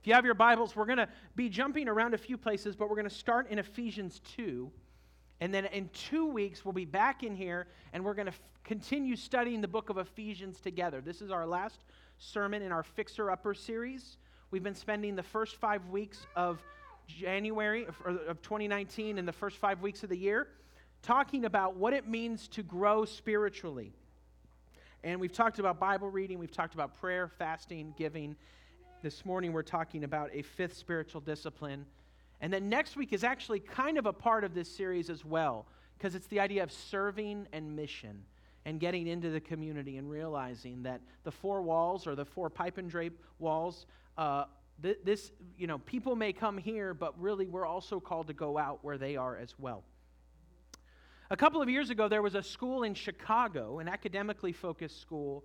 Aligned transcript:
If 0.00 0.06
you 0.06 0.14
have 0.14 0.24
your 0.24 0.32
Bibles, 0.32 0.74
we're 0.74 0.86
going 0.86 0.96
to 0.96 1.08
be 1.36 1.50
jumping 1.50 1.86
around 1.86 2.14
a 2.14 2.18
few 2.18 2.38
places, 2.38 2.74
but 2.74 2.88
we're 2.88 2.96
going 2.96 3.08
to 3.08 3.14
start 3.14 3.50
in 3.50 3.58
Ephesians 3.58 4.22
2. 4.34 4.70
And 5.42 5.52
then 5.52 5.66
in 5.66 5.90
two 5.92 6.24
weeks, 6.26 6.64
we'll 6.64 6.72
be 6.72 6.86
back 6.86 7.22
in 7.22 7.36
here 7.36 7.66
and 7.92 8.02
we're 8.02 8.14
going 8.14 8.26
to 8.26 8.32
f- 8.32 8.40
continue 8.64 9.14
studying 9.14 9.60
the 9.60 9.68
book 9.68 9.90
of 9.90 9.98
Ephesians 9.98 10.58
together. 10.58 11.02
This 11.02 11.20
is 11.20 11.30
our 11.30 11.46
last 11.46 11.84
sermon 12.18 12.62
in 12.62 12.72
our 12.72 12.82
Fixer 12.82 13.30
Upper 13.30 13.52
series. 13.52 14.16
We've 14.50 14.62
been 14.62 14.74
spending 14.74 15.16
the 15.16 15.22
first 15.22 15.56
five 15.56 15.86
weeks 15.88 16.26
of 16.34 16.62
January 17.06 17.84
of 17.86 18.40
2019 18.40 19.18
and 19.18 19.28
the 19.28 19.32
first 19.32 19.58
five 19.58 19.82
weeks 19.82 20.02
of 20.02 20.08
the 20.08 20.16
year 20.16 20.48
talking 21.02 21.44
about 21.44 21.76
what 21.76 21.92
it 21.92 22.08
means 22.08 22.48
to 22.48 22.62
grow 22.62 23.04
spiritually. 23.04 23.92
And 25.04 25.20
we've 25.20 25.32
talked 25.32 25.58
about 25.58 25.78
Bible 25.78 26.08
reading, 26.08 26.38
we've 26.38 26.50
talked 26.50 26.72
about 26.72 26.98
prayer, 26.98 27.28
fasting, 27.28 27.94
giving. 27.98 28.36
This 29.02 29.24
morning 29.24 29.54
we're 29.54 29.62
talking 29.62 30.04
about 30.04 30.28
a 30.34 30.42
fifth 30.42 30.76
spiritual 30.76 31.22
discipline. 31.22 31.86
And 32.42 32.52
then 32.52 32.68
next 32.68 32.96
week 32.96 33.14
is 33.14 33.24
actually 33.24 33.60
kind 33.60 33.96
of 33.96 34.04
a 34.04 34.12
part 34.12 34.44
of 34.44 34.52
this 34.52 34.70
series 34.70 35.08
as 35.08 35.24
well, 35.24 35.64
because 35.96 36.14
it's 36.14 36.26
the 36.26 36.38
idea 36.38 36.62
of 36.62 36.70
serving 36.70 37.46
and 37.54 37.74
mission 37.74 38.22
and 38.66 38.78
getting 38.78 39.06
into 39.06 39.30
the 39.30 39.40
community 39.40 39.96
and 39.96 40.10
realizing 40.10 40.82
that 40.82 41.00
the 41.24 41.30
four 41.30 41.62
walls 41.62 42.06
or 42.06 42.14
the 42.14 42.26
four 42.26 42.50
pipe 42.50 42.76
and 42.76 42.90
drape 42.90 43.18
walls, 43.38 43.86
uh, 44.18 44.44
th- 44.82 44.98
this, 45.02 45.32
you 45.56 45.66
know, 45.66 45.78
people 45.78 46.14
may 46.14 46.34
come 46.34 46.58
here, 46.58 46.92
but 46.92 47.18
really 47.18 47.46
we're 47.46 47.64
also 47.64 48.00
called 48.00 48.26
to 48.26 48.34
go 48.34 48.58
out 48.58 48.80
where 48.82 48.98
they 48.98 49.16
are 49.16 49.34
as 49.34 49.54
well. 49.58 49.82
A 51.30 51.36
couple 51.38 51.62
of 51.62 51.70
years 51.70 51.88
ago, 51.88 52.06
there 52.06 52.20
was 52.20 52.34
a 52.34 52.42
school 52.42 52.82
in 52.82 52.92
Chicago, 52.92 53.78
an 53.78 53.88
academically 53.88 54.52
focused 54.52 55.00
school, 55.00 55.42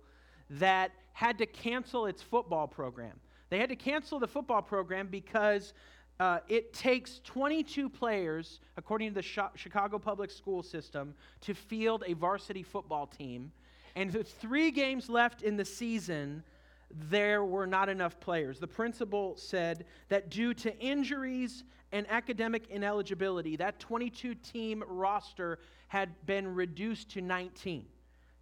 that 0.50 0.90
had 1.14 1.38
to 1.38 1.46
cancel 1.46 2.04
its 2.04 2.20
football 2.20 2.68
program. 2.68 3.18
They 3.48 3.58
had 3.58 3.68
to 3.68 3.76
cancel 3.76 4.18
the 4.18 4.26
football 4.26 4.62
program 4.62 5.08
because 5.08 5.72
uh, 6.18 6.38
it 6.48 6.72
takes 6.72 7.20
22 7.24 7.88
players, 7.88 8.60
according 8.76 9.10
to 9.10 9.14
the 9.14 9.22
Chicago 9.22 9.98
public 9.98 10.30
school 10.30 10.62
system, 10.62 11.14
to 11.42 11.54
field 11.54 12.04
a 12.06 12.14
varsity 12.14 12.62
football 12.62 13.06
team. 13.06 13.52
And 13.94 14.12
with 14.12 14.32
three 14.32 14.70
games 14.70 15.08
left 15.08 15.42
in 15.42 15.56
the 15.56 15.64
season, 15.64 16.42
there 16.90 17.44
were 17.44 17.66
not 17.66 17.88
enough 17.88 18.18
players. 18.20 18.58
The 18.58 18.66
principal 18.66 19.36
said 19.36 19.86
that 20.08 20.30
due 20.30 20.54
to 20.54 20.78
injuries 20.78 21.64
and 21.92 22.06
academic 22.10 22.68
ineligibility, 22.68 23.56
that 23.56 23.78
22 23.78 24.34
team 24.36 24.84
roster 24.86 25.58
had 25.88 26.10
been 26.26 26.54
reduced 26.54 27.10
to 27.10 27.20
19. 27.20 27.86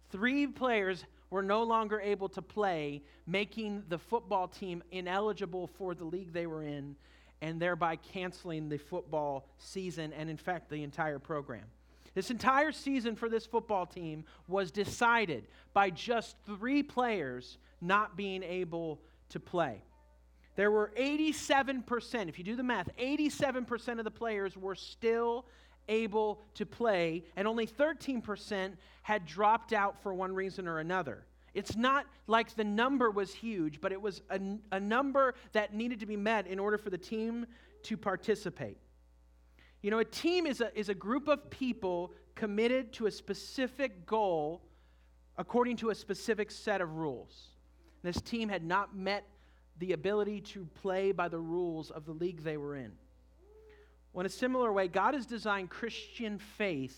Three 0.09 0.47
players 0.47 1.03
were 1.29 1.43
no 1.43 1.63
longer 1.63 1.99
able 1.99 2.29
to 2.29 2.41
play, 2.41 3.01
making 3.27 3.83
the 3.89 3.97
football 3.97 4.47
team 4.47 4.83
ineligible 4.91 5.67
for 5.67 5.93
the 5.95 6.05
league 6.05 6.33
they 6.33 6.47
were 6.47 6.63
in, 6.63 6.95
and 7.41 7.61
thereby 7.61 7.95
canceling 7.95 8.69
the 8.69 8.77
football 8.77 9.47
season 9.57 10.13
and, 10.13 10.29
in 10.29 10.37
fact, 10.37 10.69
the 10.69 10.83
entire 10.83 11.19
program. 11.19 11.65
This 12.13 12.31
entire 12.31 12.71
season 12.71 13.15
for 13.15 13.27
this 13.27 13.45
football 13.45 13.85
team 13.85 14.23
was 14.47 14.71
decided 14.71 15.47
by 15.73 15.89
just 15.89 16.37
three 16.45 16.81
players 16.81 17.57
not 17.81 18.15
being 18.15 18.41
able 18.41 19.01
to 19.29 19.39
play. 19.39 19.81
There 20.55 20.71
were 20.71 20.93
87%, 20.97 22.29
if 22.29 22.37
you 22.37 22.45
do 22.45 22.55
the 22.55 22.63
math, 22.63 22.89
87% 22.97 23.99
of 23.99 24.05
the 24.05 24.11
players 24.11 24.55
were 24.55 24.75
still 24.75 25.45
able 25.87 26.41
to 26.55 26.65
play, 26.65 27.23
and 27.35 27.47
only 27.47 27.67
13% 27.67 28.73
had 29.03 29.25
dropped 29.25 29.73
out 29.73 30.01
for 30.01 30.13
one 30.13 30.33
reason 30.33 30.67
or 30.67 30.79
another. 30.79 31.25
It's 31.53 31.75
not 31.77 32.05
like 32.27 32.53
the 32.55 32.63
number 32.63 33.09
was 33.09 33.33
huge, 33.33 33.79
but 33.79 33.91
it 33.91 34.01
was 34.01 34.21
a, 34.29 34.39
a 34.71 34.79
number 34.79 35.35
that 35.53 35.73
needed 35.73 36.01
to 36.01 36.05
be 36.05 36.17
met 36.17 36.47
in 36.47 36.59
order 36.59 36.77
for 36.77 36.89
the 36.89 36.97
team 36.97 37.45
to 37.83 37.95
participate. 37.95 38.77
You 39.81 39.91
know, 39.91 39.99
a 39.99 40.05
team 40.05 40.47
is 40.47 40.61
a, 40.61 40.77
is 40.77 40.89
a 40.89 40.93
group 40.93 41.27
of 41.27 41.49
people 41.49 42.11
committed 42.33 42.91
to 42.93 43.05
a 43.05 43.11
specific 43.11 44.05
goal 44.05 44.63
according 45.37 45.77
to 45.77 45.89
a 45.89 45.95
specific 45.95 46.51
set 46.51 46.81
of 46.81 46.95
rules. 46.95 47.49
This 48.03 48.21
team 48.21 48.49
had 48.49 48.63
not 48.63 48.95
met 48.95 49.25
the 49.77 49.93
ability 49.93 50.41
to 50.41 50.65
play 50.81 51.11
by 51.11 51.27
the 51.27 51.39
rules 51.39 51.91
of 51.91 52.05
the 52.05 52.11
league 52.11 52.43
they 52.43 52.57
were 52.57 52.75
in. 52.75 52.93
Well, 54.15 54.21
in 54.21 54.27
a 54.27 54.29
similar 54.29 54.71
way, 54.71 54.87
God 54.87 55.13
has 55.13 55.25
designed 55.25 55.69
Christian 55.69 56.39
faith 56.39 56.97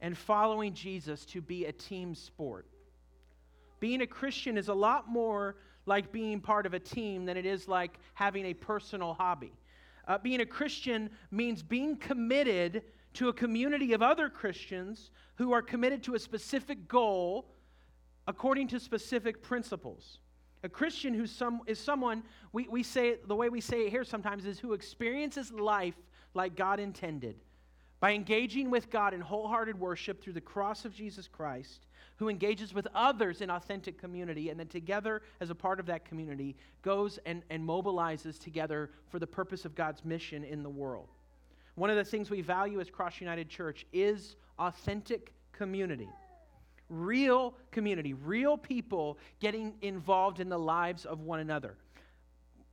and 0.00 0.18
following 0.18 0.74
Jesus 0.74 1.24
to 1.26 1.40
be 1.40 1.66
a 1.66 1.70
team 1.70 2.16
sport. 2.16 2.66
Being 3.78 4.00
a 4.00 4.06
Christian 4.06 4.58
is 4.58 4.66
a 4.66 4.74
lot 4.74 5.08
more 5.08 5.58
like 5.86 6.10
being 6.10 6.40
part 6.40 6.66
of 6.66 6.74
a 6.74 6.80
team 6.80 7.24
than 7.24 7.36
it 7.36 7.46
is 7.46 7.68
like 7.68 8.00
having 8.14 8.46
a 8.46 8.54
personal 8.54 9.14
hobby. 9.14 9.52
Uh, 10.08 10.18
being 10.18 10.40
a 10.40 10.44
Christian 10.44 11.08
means 11.30 11.62
being 11.62 11.96
committed 11.96 12.82
to 13.12 13.28
a 13.28 13.32
community 13.32 13.92
of 13.92 14.02
other 14.02 14.28
Christians 14.28 15.12
who 15.36 15.52
are 15.52 15.62
committed 15.62 16.02
to 16.02 16.16
a 16.16 16.18
specific 16.18 16.88
goal 16.88 17.46
according 18.26 18.66
to 18.68 18.80
specific 18.80 19.40
principles. 19.40 20.18
A 20.64 20.68
Christian 20.68 21.14
who 21.14 21.28
some, 21.28 21.60
is 21.68 21.78
someone, 21.78 22.24
we, 22.52 22.66
we 22.66 22.82
say, 22.82 23.18
the 23.24 23.36
way 23.36 23.48
we 23.48 23.60
say 23.60 23.86
it 23.86 23.90
here 23.90 24.02
sometimes 24.02 24.46
is 24.46 24.58
who 24.58 24.72
experiences 24.72 25.52
life 25.52 25.94
like 26.34 26.56
God 26.56 26.80
intended 26.80 27.36
by 28.00 28.12
engaging 28.12 28.70
with 28.70 28.90
God 28.90 29.12
in 29.12 29.20
wholehearted 29.20 29.78
worship 29.78 30.22
through 30.22 30.34
the 30.34 30.40
cross 30.40 30.84
of 30.84 30.94
Jesus 30.94 31.26
Christ, 31.26 31.86
who 32.16 32.28
engages 32.28 32.72
with 32.72 32.86
others 32.94 33.40
in 33.40 33.50
authentic 33.50 33.98
community, 33.98 34.50
and 34.50 34.58
then 34.58 34.68
together, 34.68 35.22
as 35.40 35.50
a 35.50 35.54
part 35.54 35.80
of 35.80 35.86
that 35.86 36.04
community, 36.04 36.56
goes 36.82 37.18
and, 37.26 37.42
and 37.50 37.66
mobilizes 37.66 38.38
together 38.38 38.90
for 39.08 39.18
the 39.18 39.26
purpose 39.26 39.64
of 39.64 39.74
God's 39.74 40.04
mission 40.04 40.44
in 40.44 40.62
the 40.62 40.70
world. 40.70 41.08
One 41.74 41.90
of 41.90 41.96
the 41.96 42.04
things 42.04 42.30
we 42.30 42.40
value 42.40 42.80
as 42.80 42.90
Cross 42.90 43.20
United 43.20 43.48
Church 43.48 43.84
is 43.92 44.36
authentic 44.58 45.32
community. 45.52 46.08
Real 46.88 47.54
community, 47.70 48.14
real 48.14 48.56
people 48.56 49.18
getting 49.40 49.74
involved 49.82 50.40
in 50.40 50.48
the 50.48 50.58
lives 50.58 51.04
of 51.04 51.20
one 51.20 51.40
another. 51.40 51.76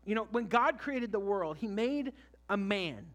You 0.05 0.15
know, 0.15 0.27
when 0.31 0.47
God 0.47 0.77
created 0.77 1.11
the 1.11 1.19
world, 1.19 1.57
He 1.57 1.67
made 1.67 2.13
a 2.49 2.57
man 2.57 3.05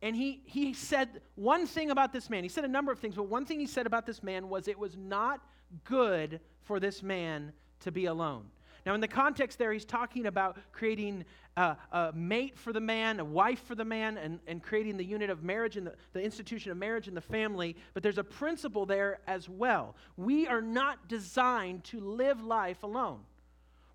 and 0.00 0.14
he, 0.14 0.42
he 0.44 0.74
said 0.74 1.20
one 1.34 1.66
thing 1.66 1.90
about 1.90 2.12
this 2.12 2.30
man. 2.30 2.42
He 2.42 2.48
said 2.48 2.64
a 2.64 2.68
number 2.68 2.92
of 2.92 2.98
things, 2.98 3.16
but 3.16 3.28
one 3.28 3.44
thing 3.44 3.58
he 3.58 3.66
said 3.66 3.86
about 3.86 4.06
this 4.06 4.22
man 4.22 4.48
was 4.48 4.68
it 4.68 4.78
was 4.78 4.96
not 4.96 5.40
good 5.84 6.40
for 6.62 6.78
this 6.78 7.02
man 7.02 7.52
to 7.80 7.90
be 7.90 8.06
alone. 8.06 8.44
Now, 8.86 8.94
in 8.94 9.00
the 9.00 9.08
context 9.08 9.58
there, 9.58 9.72
he's 9.72 9.84
talking 9.84 10.26
about 10.26 10.56
creating 10.72 11.24
a, 11.56 11.76
a 11.92 12.12
mate 12.14 12.56
for 12.56 12.72
the 12.72 12.80
man, 12.80 13.20
a 13.20 13.24
wife 13.24 13.62
for 13.66 13.74
the 13.74 13.84
man, 13.84 14.16
and, 14.16 14.38
and 14.46 14.62
creating 14.62 14.96
the 14.96 15.04
unit 15.04 15.30
of 15.30 15.42
marriage 15.42 15.76
and 15.76 15.88
the, 15.88 15.94
the 16.12 16.22
institution 16.22 16.70
of 16.70 16.78
marriage 16.78 17.08
and 17.08 17.16
the 17.16 17.20
family. 17.20 17.76
But 17.92 18.02
there's 18.02 18.18
a 18.18 18.24
principle 18.24 18.86
there 18.86 19.18
as 19.26 19.48
well. 19.48 19.96
We 20.16 20.46
are 20.46 20.62
not 20.62 21.08
designed 21.08 21.84
to 21.84 22.00
live 22.00 22.42
life 22.42 22.82
alone. 22.82 23.20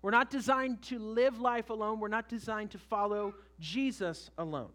We're 0.02 0.10
not 0.10 0.30
designed 0.30 0.82
to 0.82 0.98
live 0.98 1.40
life 1.40 1.70
alone. 1.70 1.98
We're 1.98 2.08
not 2.08 2.28
designed 2.28 2.72
to 2.72 2.78
follow 2.78 3.34
Jesus 3.58 4.30
alone. 4.36 4.70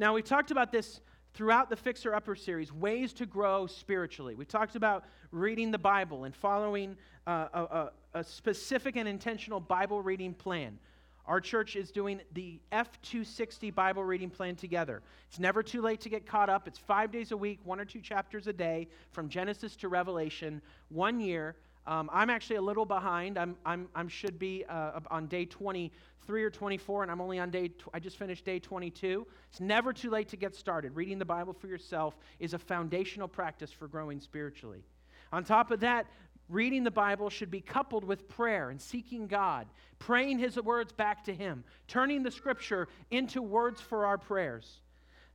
Now, 0.00 0.14
we 0.14 0.22
talked 0.22 0.50
about 0.50 0.72
this 0.72 1.02
throughout 1.34 1.68
the 1.68 1.76
Fixer 1.76 2.14
Upper 2.14 2.34
series 2.34 2.72
ways 2.72 3.12
to 3.12 3.26
grow 3.26 3.66
spiritually. 3.66 4.34
We 4.34 4.46
talked 4.46 4.74
about 4.74 5.04
reading 5.30 5.70
the 5.70 5.78
Bible 5.78 6.24
and 6.24 6.34
following 6.34 6.96
uh, 7.26 7.48
a, 7.52 7.60
a, 7.60 7.90
a 8.14 8.24
specific 8.24 8.96
and 8.96 9.06
intentional 9.06 9.60
Bible 9.60 10.00
reading 10.00 10.32
plan. 10.32 10.78
Our 11.26 11.38
church 11.38 11.76
is 11.76 11.90
doing 11.90 12.22
the 12.32 12.60
F260 12.72 13.74
Bible 13.74 14.02
reading 14.02 14.30
plan 14.30 14.56
together. 14.56 15.02
It's 15.28 15.38
never 15.38 15.62
too 15.62 15.82
late 15.82 16.00
to 16.00 16.08
get 16.08 16.24
caught 16.24 16.48
up. 16.48 16.66
It's 16.66 16.78
five 16.78 17.12
days 17.12 17.30
a 17.32 17.36
week, 17.36 17.60
one 17.64 17.78
or 17.78 17.84
two 17.84 18.00
chapters 18.00 18.46
a 18.46 18.54
day, 18.54 18.88
from 19.12 19.28
Genesis 19.28 19.76
to 19.76 19.88
Revelation, 19.88 20.62
one 20.88 21.20
year. 21.20 21.56
Um, 21.86 22.10
I'm 22.12 22.30
actually 22.30 22.56
a 22.56 22.62
little 22.62 22.84
behind. 22.84 23.38
I'm, 23.38 23.56
I'm, 23.64 23.88
I'm 23.94 24.08
should 24.08 24.38
be 24.38 24.64
uh, 24.68 25.00
on 25.10 25.26
day 25.26 25.44
23 25.46 26.42
or 26.42 26.50
24, 26.50 27.02
and 27.02 27.10
I'm 27.10 27.20
only 27.20 27.38
on 27.38 27.50
day, 27.50 27.68
tw- 27.68 27.88
I 27.94 28.00
just 28.00 28.16
finished 28.18 28.44
day 28.44 28.58
22. 28.58 29.26
It's 29.50 29.60
never 29.60 29.92
too 29.92 30.10
late 30.10 30.28
to 30.28 30.36
get 30.36 30.54
started. 30.54 30.94
Reading 30.94 31.18
the 31.18 31.24
Bible 31.24 31.52
for 31.52 31.66
yourself 31.66 32.16
is 32.38 32.54
a 32.54 32.58
foundational 32.58 33.28
practice 33.28 33.72
for 33.72 33.88
growing 33.88 34.20
spiritually. 34.20 34.84
On 35.32 35.42
top 35.42 35.70
of 35.70 35.80
that, 35.80 36.06
reading 36.48 36.84
the 36.84 36.90
Bible 36.90 37.30
should 37.30 37.50
be 37.50 37.60
coupled 37.60 38.04
with 38.04 38.28
prayer 38.28 38.70
and 38.70 38.80
seeking 38.80 39.26
God, 39.26 39.66
praying 39.98 40.38
His 40.38 40.56
words 40.56 40.92
back 40.92 41.24
to 41.24 41.34
Him, 41.34 41.64
turning 41.88 42.22
the 42.22 42.30
Scripture 42.30 42.88
into 43.10 43.40
words 43.40 43.80
for 43.80 44.04
our 44.04 44.18
prayers. 44.18 44.80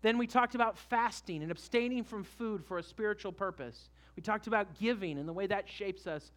Then 0.02 0.20
we 0.20 0.28
talked 0.28 0.54
about 0.54 0.78
fasting 0.78 1.42
and 1.42 1.50
abstaining 1.50 2.04
from 2.04 2.24
food 2.24 2.64
for 2.64 2.78
a 2.78 2.84
spiritual 2.84 3.32
purpose. 3.32 3.90
We 4.16 4.24
talked 4.24 4.48
about 4.48 4.80
giving 4.80 5.18
and 5.18 5.28
the 5.28 5.34
way 5.34 5.48
that 5.48 5.68
shapes 5.68 6.08
us 6.08 6.32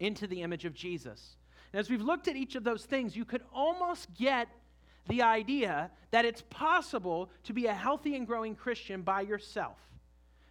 into 0.00 0.26
the 0.26 0.42
image 0.42 0.64
of 0.64 0.74
Jesus. 0.74 1.36
And 1.72 1.80
as 1.80 1.90
we've 1.90 2.02
looked 2.02 2.28
at 2.28 2.36
each 2.36 2.54
of 2.54 2.64
those 2.64 2.84
things, 2.84 3.16
you 3.16 3.24
could 3.24 3.42
almost 3.52 4.12
get 4.14 4.48
the 5.08 5.22
idea 5.22 5.90
that 6.12 6.24
it's 6.24 6.42
possible 6.50 7.30
to 7.44 7.52
be 7.52 7.66
a 7.66 7.74
healthy 7.74 8.16
and 8.16 8.26
growing 8.26 8.54
Christian 8.54 9.02
by 9.02 9.20
yourself. 9.20 9.76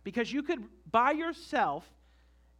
Because 0.04 0.32
you 0.32 0.44
could, 0.44 0.64
by 0.92 1.12
yourself, 1.12 1.90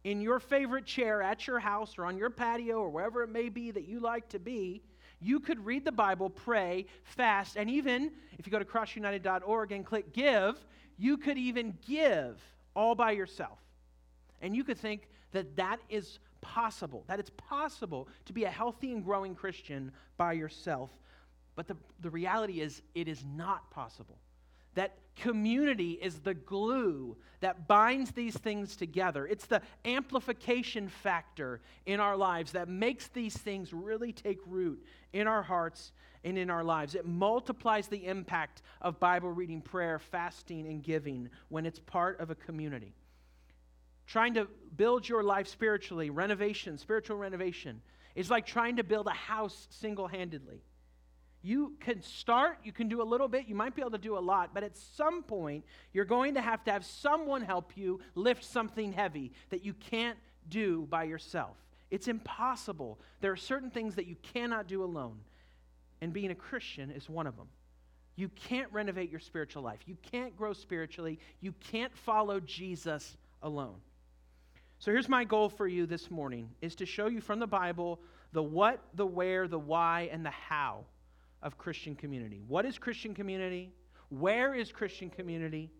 in 0.02 0.20
your 0.20 0.40
favorite 0.40 0.84
chair 0.84 1.22
at 1.22 1.46
your 1.46 1.58
house 1.58 1.96
or 1.98 2.04
on 2.04 2.16
your 2.16 2.30
patio 2.30 2.76
or 2.76 2.90
wherever 2.90 3.22
it 3.22 3.30
may 3.30 3.48
be 3.48 3.70
that 3.70 3.86
you 3.86 4.00
like 4.00 4.28
to 4.30 4.38
be, 4.38 4.82
you 5.20 5.40
could 5.40 5.64
read 5.64 5.84
the 5.84 5.92
Bible, 5.92 6.28
pray, 6.28 6.86
fast, 7.04 7.56
and 7.56 7.70
even 7.70 8.10
if 8.38 8.46
you 8.46 8.50
go 8.50 8.58
to 8.58 8.64
crossunited.org 8.64 9.72
and 9.72 9.86
click 9.86 10.12
give, 10.12 10.62
you 10.98 11.16
could 11.16 11.38
even 11.38 11.76
give 11.86 12.40
all 12.76 12.94
by 12.94 13.12
yourself. 13.12 13.58
And 14.40 14.54
you 14.54 14.64
could 14.64 14.78
think 14.78 15.08
that 15.32 15.56
that 15.56 15.80
is 15.88 16.18
possible, 16.40 17.04
that 17.08 17.18
it's 17.18 17.30
possible 17.36 18.08
to 18.26 18.32
be 18.32 18.44
a 18.44 18.50
healthy 18.50 18.92
and 18.92 19.04
growing 19.04 19.34
Christian 19.34 19.92
by 20.16 20.34
yourself. 20.34 20.90
But 21.56 21.68
the, 21.68 21.76
the 22.00 22.10
reality 22.10 22.60
is, 22.60 22.82
it 22.94 23.08
is 23.08 23.24
not 23.24 23.70
possible. 23.70 24.18
That 24.74 24.96
community 25.16 25.92
is 25.92 26.18
the 26.18 26.34
glue 26.34 27.16
that 27.40 27.68
binds 27.68 28.10
these 28.10 28.36
things 28.36 28.76
together. 28.76 29.26
It's 29.26 29.46
the 29.46 29.62
amplification 29.84 30.88
factor 30.88 31.60
in 31.86 32.00
our 32.00 32.16
lives 32.16 32.52
that 32.52 32.68
makes 32.68 33.08
these 33.08 33.36
things 33.36 33.72
really 33.72 34.12
take 34.12 34.40
root 34.46 34.84
in 35.12 35.28
our 35.28 35.42
hearts 35.42 35.92
and 36.24 36.36
in 36.36 36.50
our 36.50 36.64
lives. 36.64 36.94
It 36.94 37.06
multiplies 37.06 37.86
the 37.86 38.06
impact 38.06 38.62
of 38.80 38.98
Bible 38.98 39.30
reading, 39.30 39.60
prayer, 39.60 39.98
fasting, 39.98 40.66
and 40.66 40.82
giving 40.82 41.28
when 41.48 41.66
it's 41.66 41.78
part 41.78 42.18
of 42.18 42.30
a 42.30 42.34
community. 42.34 42.94
Trying 44.06 44.34
to 44.34 44.48
build 44.76 45.08
your 45.08 45.22
life 45.22 45.48
spiritually, 45.48 46.10
renovation, 46.10 46.78
spiritual 46.78 47.16
renovation, 47.16 47.80
is 48.14 48.30
like 48.30 48.46
trying 48.46 48.76
to 48.76 48.84
build 48.84 49.06
a 49.06 49.12
house 49.12 49.66
single 49.70 50.08
handedly. 50.08 50.62
You 51.42 51.74
can 51.80 52.02
start, 52.02 52.58
you 52.64 52.72
can 52.72 52.88
do 52.88 53.02
a 53.02 53.04
little 53.04 53.28
bit, 53.28 53.46
you 53.46 53.54
might 53.54 53.74
be 53.74 53.82
able 53.82 53.90
to 53.90 53.98
do 53.98 54.16
a 54.16 54.20
lot, 54.20 54.54
but 54.54 54.62
at 54.62 54.76
some 54.76 55.22
point, 55.22 55.64
you're 55.92 56.06
going 56.06 56.34
to 56.34 56.40
have 56.40 56.64
to 56.64 56.72
have 56.72 56.86
someone 56.86 57.42
help 57.42 57.76
you 57.76 58.00
lift 58.14 58.44
something 58.44 58.92
heavy 58.92 59.32
that 59.50 59.62
you 59.62 59.74
can't 59.74 60.18
do 60.48 60.86
by 60.88 61.04
yourself. 61.04 61.56
It's 61.90 62.08
impossible. 62.08 62.98
There 63.20 63.30
are 63.30 63.36
certain 63.36 63.70
things 63.70 63.94
that 63.96 64.06
you 64.06 64.16
cannot 64.22 64.68
do 64.68 64.82
alone, 64.82 65.18
and 66.00 66.12
being 66.12 66.30
a 66.30 66.34
Christian 66.34 66.90
is 66.90 67.10
one 67.10 67.26
of 67.26 67.36
them. 67.36 67.48
You 68.16 68.28
can't 68.30 68.72
renovate 68.72 69.10
your 69.10 69.20
spiritual 69.20 69.62
life. 69.62 69.80
You 69.86 69.96
can't 70.12 70.36
grow 70.36 70.52
spiritually. 70.52 71.18
You 71.40 71.52
can't 71.60 71.94
follow 71.96 72.40
Jesus 72.40 73.16
alone. 73.42 73.76
So 74.84 74.90
here's 74.90 75.08
my 75.08 75.24
goal 75.24 75.48
for 75.48 75.66
you 75.66 75.86
this 75.86 76.10
morning 76.10 76.50
is 76.60 76.74
to 76.74 76.84
show 76.84 77.06
you 77.06 77.22
from 77.22 77.38
the 77.38 77.46
Bible 77.46 78.00
the 78.32 78.42
what, 78.42 78.80
the 78.92 79.06
where, 79.06 79.48
the 79.48 79.58
why, 79.58 80.10
and 80.12 80.22
the 80.26 80.30
how 80.30 80.84
of 81.40 81.56
Christian 81.56 81.96
community. 81.96 82.42
What 82.48 82.66
is 82.66 82.76
Christian 82.76 83.14
community? 83.14 83.72
Where 84.10 84.54
is 84.54 84.70
Christian 84.72 85.08
community? 85.08 85.70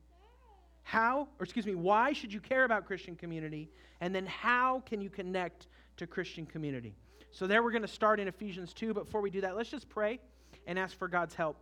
How, 0.85 1.29
or 1.39 1.45
excuse 1.45 1.67
me, 1.67 1.75
why 1.75 2.15
should 2.15 2.33
you 2.33 2.41
care 2.41 2.65
about 2.65 2.87
Christian 2.87 3.15
community? 3.15 3.69
And 4.01 4.15
then 4.15 4.25
how 4.25 4.83
can 4.87 5.03
you 5.03 5.11
connect 5.11 5.67
to 5.99 6.07
Christian 6.07 6.47
community? 6.47 6.97
So, 7.31 7.47
there 7.47 7.63
we're 7.63 7.73
going 7.73 7.83
to 7.83 7.89
start 7.89 8.21
in 8.21 8.27
Ephesians 8.27 8.73
2. 8.73 8.95
But 8.95 9.05
before 9.05 9.21
we 9.21 9.29
do 9.29 9.43
that, 9.43 9.55
let's 9.55 9.69
just 9.69 9.91
pray 9.91 10.19
and 10.67 10.79
ask 10.79 10.97
for 10.97 11.09
God's 11.09 11.35
help 11.35 11.59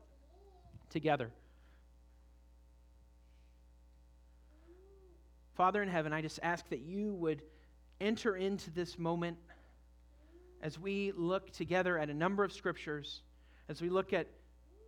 together. 0.91 1.33
Father 5.55 5.83
in 5.83 5.89
heaven, 5.89 6.13
I 6.13 6.23
just 6.23 6.41
ask 6.43 6.69
that 6.71 6.81
you 6.81 7.13
would 7.15 7.43
enter 8.01 8.37
into 8.37 8.71
this 8.71 8.99
moment 8.99 9.37
as 10.63 10.79
we 10.79 11.13
look 11.17 11.51
together 11.53 11.99
at 11.99 12.09
a 12.09 12.15
number 12.15 12.45
of 12.45 12.53
scriptures 12.53 13.23
as 13.69 13.81
we 13.81 13.89
look 13.89 14.13
at 14.13 14.27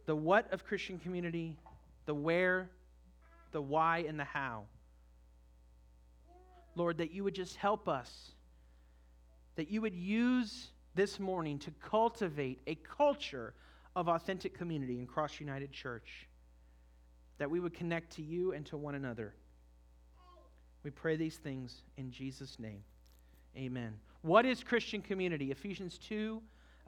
the 0.06 0.14
what 0.14 0.52
of 0.52 0.64
Christian 0.64 0.98
community, 0.98 1.56
the 2.06 2.14
where, 2.14 2.70
the 3.52 3.62
why, 3.62 4.04
and 4.08 4.18
the 4.18 4.24
how. 4.24 4.64
Lord, 6.74 6.98
that 6.98 7.12
you 7.12 7.24
would 7.24 7.34
just 7.34 7.56
help 7.56 7.88
us, 7.88 8.32
that 9.56 9.70
you 9.70 9.80
would 9.80 9.94
use 9.94 10.70
this 10.94 11.20
morning 11.20 11.58
to 11.60 11.70
cultivate 11.82 12.60
a 12.66 12.74
culture 12.74 13.54
of 13.96 14.08
authentic 14.08 14.56
community 14.56 14.98
in 14.98 15.06
Cross 15.06 15.40
United 15.40 15.72
Church, 15.72 16.28
that 17.38 17.50
we 17.50 17.60
would 17.60 17.74
connect 17.74 18.16
to 18.16 18.22
you 18.22 18.52
and 18.52 18.66
to 18.66 18.76
one 18.76 18.94
another. 18.94 19.34
We 20.84 20.90
pray 20.90 21.16
these 21.16 21.38
things 21.38 21.82
in 21.96 22.10
Jesus' 22.10 22.58
name. 22.60 22.84
Amen. 23.56 23.94
What 24.20 24.44
is 24.44 24.62
Christian 24.62 25.00
community? 25.00 25.50
Ephesians 25.50 25.98
2 25.98 26.40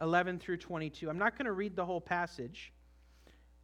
11 0.03 0.39
through 0.39 0.59
22. 0.59 1.09
I'm 1.09 1.17
not 1.17 1.39
going 1.39 1.47
to 1.47 1.53
read 1.53 1.75
the 1.75 1.85
whole 1.85 2.03
passage, 2.03 2.71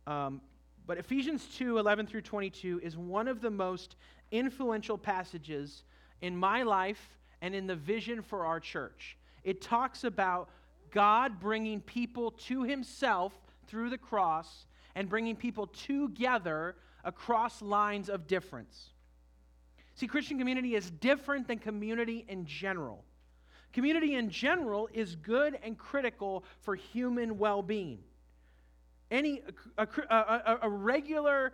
um, 0.06 0.40
but 0.86 0.96
Ephesians 0.96 1.46
2 1.56 1.76
11 1.76 2.06
through 2.06 2.22
22 2.22 2.80
is 2.82 2.96
one 2.96 3.28
of 3.28 3.42
the 3.42 3.50
most 3.50 3.96
influential 4.30 4.96
passages 4.96 5.84
in 6.22 6.34
my 6.34 6.62
life 6.62 7.18
and 7.42 7.54
in 7.54 7.66
the 7.66 7.76
vision 7.76 8.22
for 8.22 8.46
our 8.46 8.58
church. 8.58 9.18
It 9.44 9.60
talks 9.60 10.04
about 10.04 10.48
God 10.90 11.38
bringing 11.38 11.82
people 11.82 12.30
to 12.30 12.62
himself 12.62 13.34
through 13.66 13.90
the 13.90 13.98
cross 13.98 14.66
and 14.94 15.08
bringing 15.08 15.36
people 15.36 15.66
together 15.66 16.76
across 17.04 17.60
lines 17.60 18.08
of 18.08 18.26
difference. 18.26 18.92
See, 19.94 20.06
Christian 20.06 20.38
community 20.38 20.74
is 20.74 20.90
different 20.90 21.46
than 21.46 21.58
community 21.58 22.24
in 22.28 22.46
general. 22.46 23.04
Community 23.72 24.14
in 24.14 24.30
general 24.30 24.88
is 24.92 25.16
good 25.16 25.58
and 25.62 25.78
critical 25.78 26.44
for 26.60 26.74
human 26.74 27.38
well 27.38 27.62
being. 27.62 27.98
Any, 29.10 29.42
a, 29.76 29.86
a, 30.10 30.58
a, 30.62 30.68
regular 30.68 31.52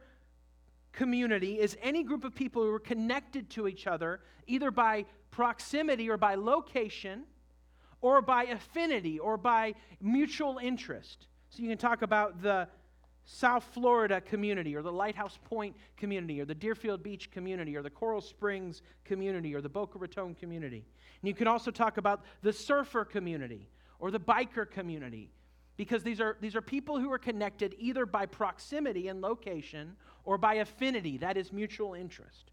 community 0.93 1.59
is 1.59 1.77
any 1.83 2.05
group 2.05 2.25
of 2.25 2.35
people 2.35 2.63
who 2.63 2.73
are 2.73 2.79
connected 2.79 3.51
to 3.51 3.67
each 3.67 3.89
other 3.89 4.21
either 4.47 4.71
by 4.71 5.05
proximity 5.31 6.09
or 6.09 6.17
by 6.17 6.37
location 6.37 7.25
or 8.01 8.23
by 8.23 8.45
affinity 8.45 9.19
or 9.19 9.37
by 9.37 9.75
mutual 10.01 10.59
interest. 10.59 11.27
So 11.51 11.63
you 11.63 11.69
can 11.69 11.79
talk 11.79 12.03
about 12.03 12.43
the 12.43 12.69
South 13.31 13.65
Florida 13.75 14.23
community 14.23 14.75
or 14.75 14.81
the 14.81 14.91
Lighthouse 14.91 15.39
Point 15.45 15.77
community 15.99 16.41
or 16.41 16.47
the 16.47 16.55
Deerfield 16.55 17.03
Beach 17.03 17.31
community 17.31 17.77
or 17.77 17.83
the 17.83 17.91
Coral 17.91 18.23
Springs 18.23 18.81
community 19.05 19.55
or 19.55 19.61
the 19.61 19.69
Boca 19.69 19.99
Raton 19.99 20.35
community. 20.35 20.87
And 21.21 21.29
you 21.29 21.35
can 21.35 21.47
also 21.47 21.71
talk 21.71 21.99
about 21.99 22.25
the 22.41 22.55
surfer 22.55 23.05
community 23.05 23.69
or 23.99 24.11
the 24.11 24.19
biker 24.19 24.69
community 24.69 25.31
because 25.77 26.03
these 26.03 26.23
are, 26.23 26.39
these 26.41 26.57
are 26.57 26.63
people 26.63 26.99
who 26.99 27.13
are 27.13 27.19
connected 27.19 27.75
either 27.79 28.07
by 28.07 28.25
proximity 28.25 29.09
and 29.09 29.21
location 29.21 29.95
or 30.25 30.39
by 30.39 30.55
affinity, 30.55 31.19
that 31.19 31.37
is, 31.37 31.53
mutual 31.53 31.93
interest. 31.93 32.51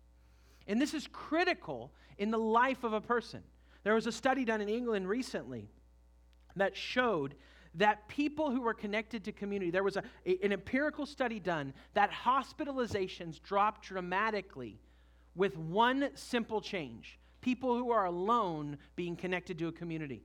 And 0.68 0.82
this 0.82 0.94
is 0.94 1.08
critical 1.08 1.94
in 2.18 2.32
the 2.32 2.38
life 2.38 2.84
of 2.84 2.92
a 2.92 3.00
person. 3.00 3.44
There 3.86 3.94
was 3.94 4.08
a 4.08 4.12
study 4.12 4.44
done 4.44 4.60
in 4.60 4.68
England 4.68 5.08
recently 5.08 5.70
that 6.58 6.76
showed 6.76 7.34
that 7.76 8.08
people 8.08 8.52
who 8.52 8.62
were 8.62 8.74
connected 8.74 9.24
to 9.26 9.32
community, 9.32 9.72
there 9.72 9.84
was 9.84 9.98
a, 9.98 10.04
a, 10.26 10.40
an 10.44 10.52
empirical 10.54 11.06
study 11.06 11.40
done 11.40 11.74
that 11.94 12.12
hospitalizations 12.12 13.42
dropped 13.42 13.84
dramatically 13.84 14.80
with 15.36 15.58
one 15.58 16.10
simple 16.16 16.62
change 16.62 17.20
people 17.42 17.78
who 17.78 17.92
are 17.92 18.06
alone 18.06 18.76
being 18.96 19.16
connected 19.16 19.60
to 19.60 19.68
a 19.68 19.72
community. 19.72 20.24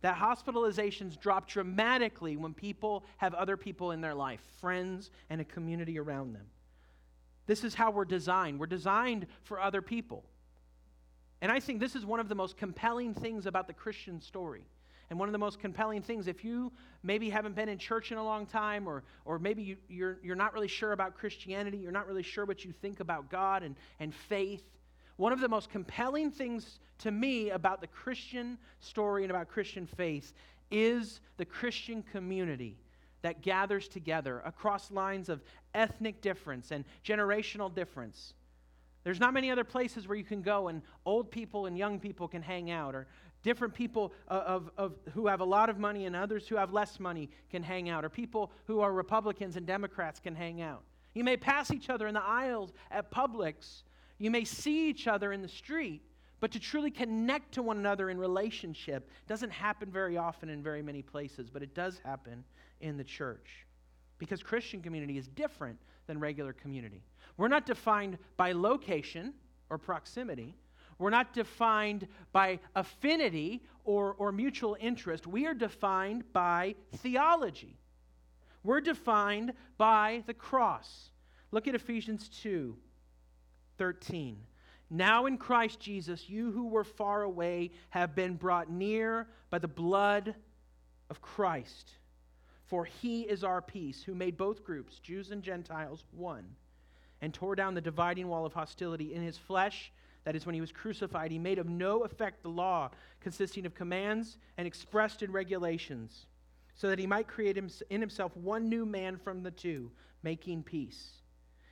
That 0.00 0.16
hospitalizations 0.16 1.18
drop 1.18 1.46
dramatically 1.48 2.36
when 2.36 2.52
people 2.52 3.04
have 3.18 3.32
other 3.32 3.56
people 3.56 3.92
in 3.92 4.00
their 4.00 4.14
life, 4.14 4.40
friends 4.60 5.12
and 5.30 5.40
a 5.40 5.44
community 5.44 6.00
around 6.00 6.34
them. 6.34 6.46
This 7.46 7.62
is 7.62 7.74
how 7.74 7.92
we're 7.92 8.04
designed. 8.04 8.58
We're 8.58 8.66
designed 8.66 9.28
for 9.44 9.60
other 9.60 9.80
people. 9.80 10.24
And 11.40 11.52
I 11.52 11.60
think 11.60 11.78
this 11.78 11.94
is 11.94 12.04
one 12.04 12.18
of 12.18 12.28
the 12.28 12.34
most 12.34 12.56
compelling 12.56 13.14
things 13.14 13.46
about 13.46 13.68
the 13.68 13.72
Christian 13.72 14.20
story. 14.20 14.66
And 15.08 15.18
one 15.18 15.28
of 15.28 15.32
the 15.32 15.38
most 15.38 15.60
compelling 15.60 16.02
things, 16.02 16.26
if 16.26 16.44
you 16.44 16.72
maybe 17.02 17.30
haven't 17.30 17.54
been 17.54 17.68
in 17.68 17.78
church 17.78 18.10
in 18.10 18.18
a 18.18 18.24
long 18.24 18.44
time, 18.46 18.88
or, 18.88 19.04
or 19.24 19.38
maybe 19.38 19.62
you, 19.62 19.76
you're, 19.88 20.18
you're 20.22 20.36
not 20.36 20.52
really 20.52 20.68
sure 20.68 20.92
about 20.92 21.16
Christianity, 21.16 21.78
you're 21.78 21.92
not 21.92 22.08
really 22.08 22.24
sure 22.24 22.44
what 22.44 22.64
you 22.64 22.72
think 22.72 23.00
about 23.00 23.30
God 23.30 23.62
and, 23.62 23.76
and 24.00 24.12
faith, 24.12 24.64
one 25.16 25.32
of 25.32 25.40
the 25.40 25.48
most 25.48 25.70
compelling 25.70 26.30
things 26.30 26.78
to 26.98 27.10
me 27.10 27.50
about 27.50 27.80
the 27.80 27.86
Christian 27.86 28.58
story 28.80 29.22
and 29.22 29.30
about 29.30 29.48
Christian 29.48 29.86
faith 29.86 30.32
is 30.70 31.20
the 31.36 31.44
Christian 31.44 32.02
community 32.02 32.76
that 33.22 33.42
gathers 33.42 33.88
together 33.88 34.42
across 34.44 34.90
lines 34.90 35.28
of 35.28 35.42
ethnic 35.74 36.20
difference 36.20 36.70
and 36.70 36.84
generational 37.04 37.74
difference. 37.74 38.34
There's 39.04 39.20
not 39.20 39.32
many 39.32 39.50
other 39.50 39.64
places 39.64 40.06
where 40.06 40.18
you 40.18 40.24
can 40.24 40.42
go 40.42 40.68
and 40.68 40.82
old 41.04 41.30
people 41.30 41.66
and 41.66 41.78
young 41.78 41.98
people 41.98 42.28
can 42.28 42.42
hang 42.42 42.70
out, 42.70 42.94
or 42.94 43.06
different 43.46 43.72
people 43.72 44.12
uh, 44.28 44.42
of, 44.44 44.70
of, 44.76 44.94
who 45.14 45.28
have 45.28 45.40
a 45.40 45.44
lot 45.44 45.70
of 45.70 45.78
money 45.78 46.04
and 46.04 46.16
others 46.16 46.48
who 46.48 46.56
have 46.56 46.72
less 46.72 46.98
money 46.98 47.30
can 47.48 47.62
hang 47.62 47.88
out, 47.88 48.04
or 48.04 48.08
people 48.08 48.50
who 48.66 48.80
are 48.80 48.92
Republicans 48.92 49.56
and 49.56 49.64
Democrats 49.64 50.18
can 50.18 50.34
hang 50.34 50.60
out. 50.60 50.82
You 51.14 51.22
may 51.22 51.36
pass 51.36 51.70
each 51.70 51.88
other 51.88 52.08
in 52.08 52.14
the 52.14 52.22
aisles 52.22 52.72
at 52.90 53.12
Publix, 53.12 53.84
you 54.18 54.32
may 54.32 54.44
see 54.44 54.90
each 54.90 55.06
other 55.06 55.32
in 55.32 55.42
the 55.42 55.48
street, 55.48 56.02
but 56.40 56.50
to 56.50 56.58
truly 56.58 56.90
connect 56.90 57.52
to 57.52 57.62
one 57.62 57.78
another 57.78 58.10
in 58.10 58.18
relationship 58.18 59.08
doesn't 59.28 59.50
happen 59.50 59.92
very 59.92 60.16
often 60.16 60.48
in 60.48 60.60
very 60.60 60.82
many 60.82 61.00
places, 61.00 61.48
but 61.48 61.62
it 61.62 61.72
does 61.72 62.00
happen 62.04 62.42
in 62.80 62.96
the 62.96 63.04
church. 63.04 63.64
Because 64.18 64.42
Christian 64.42 64.82
community 64.82 65.18
is 65.18 65.28
different 65.28 65.78
than 66.08 66.18
regular 66.18 66.52
community. 66.52 67.04
We're 67.36 67.48
not 67.48 67.64
defined 67.64 68.18
by 68.36 68.52
location 68.52 69.34
or 69.70 69.78
proximity. 69.78 70.56
We're 70.98 71.10
not 71.10 71.32
defined 71.32 72.08
by 72.32 72.60
affinity 72.74 73.62
or, 73.84 74.14
or 74.18 74.32
mutual 74.32 74.76
interest. 74.80 75.26
We 75.26 75.46
are 75.46 75.54
defined 75.54 76.24
by 76.32 76.74
theology. 76.96 77.76
We're 78.64 78.80
defined 78.80 79.52
by 79.78 80.24
the 80.26 80.34
cross. 80.34 81.10
Look 81.52 81.68
at 81.68 81.74
Ephesians 81.74 82.28
2 82.42 82.76
13. 83.78 84.38
Now 84.88 85.26
in 85.26 85.36
Christ 85.36 85.80
Jesus, 85.80 86.28
you 86.28 86.50
who 86.50 86.68
were 86.68 86.84
far 86.84 87.22
away 87.22 87.72
have 87.90 88.14
been 88.14 88.34
brought 88.34 88.70
near 88.70 89.26
by 89.50 89.58
the 89.58 89.68
blood 89.68 90.34
of 91.10 91.20
Christ. 91.20 91.90
For 92.64 92.84
he 92.84 93.22
is 93.22 93.44
our 93.44 93.62
peace, 93.62 94.02
who 94.02 94.14
made 94.14 94.36
both 94.36 94.64
groups, 94.64 94.98
Jews 94.98 95.30
and 95.30 95.42
Gentiles, 95.42 96.04
one, 96.10 96.44
and 97.20 97.32
tore 97.32 97.54
down 97.54 97.74
the 97.74 97.80
dividing 97.80 98.28
wall 98.28 98.44
of 98.44 98.52
hostility 98.52 99.14
in 99.14 99.22
his 99.22 99.38
flesh. 99.38 99.92
That 100.26 100.34
is, 100.34 100.44
when 100.44 100.56
he 100.56 100.60
was 100.60 100.72
crucified, 100.72 101.30
he 101.30 101.38
made 101.38 101.60
of 101.60 101.68
no 101.68 102.02
effect 102.02 102.42
the 102.42 102.48
law, 102.48 102.90
consisting 103.20 103.64
of 103.64 103.76
commands 103.76 104.38
and 104.58 104.66
expressed 104.66 105.22
in 105.22 105.30
regulations, 105.30 106.26
so 106.74 106.88
that 106.88 106.98
he 106.98 107.06
might 107.06 107.28
create 107.28 107.56
in 107.56 108.00
himself 108.00 108.36
one 108.36 108.68
new 108.68 108.84
man 108.84 109.18
from 109.18 109.44
the 109.44 109.52
two, 109.52 109.88
making 110.24 110.64
peace. 110.64 111.22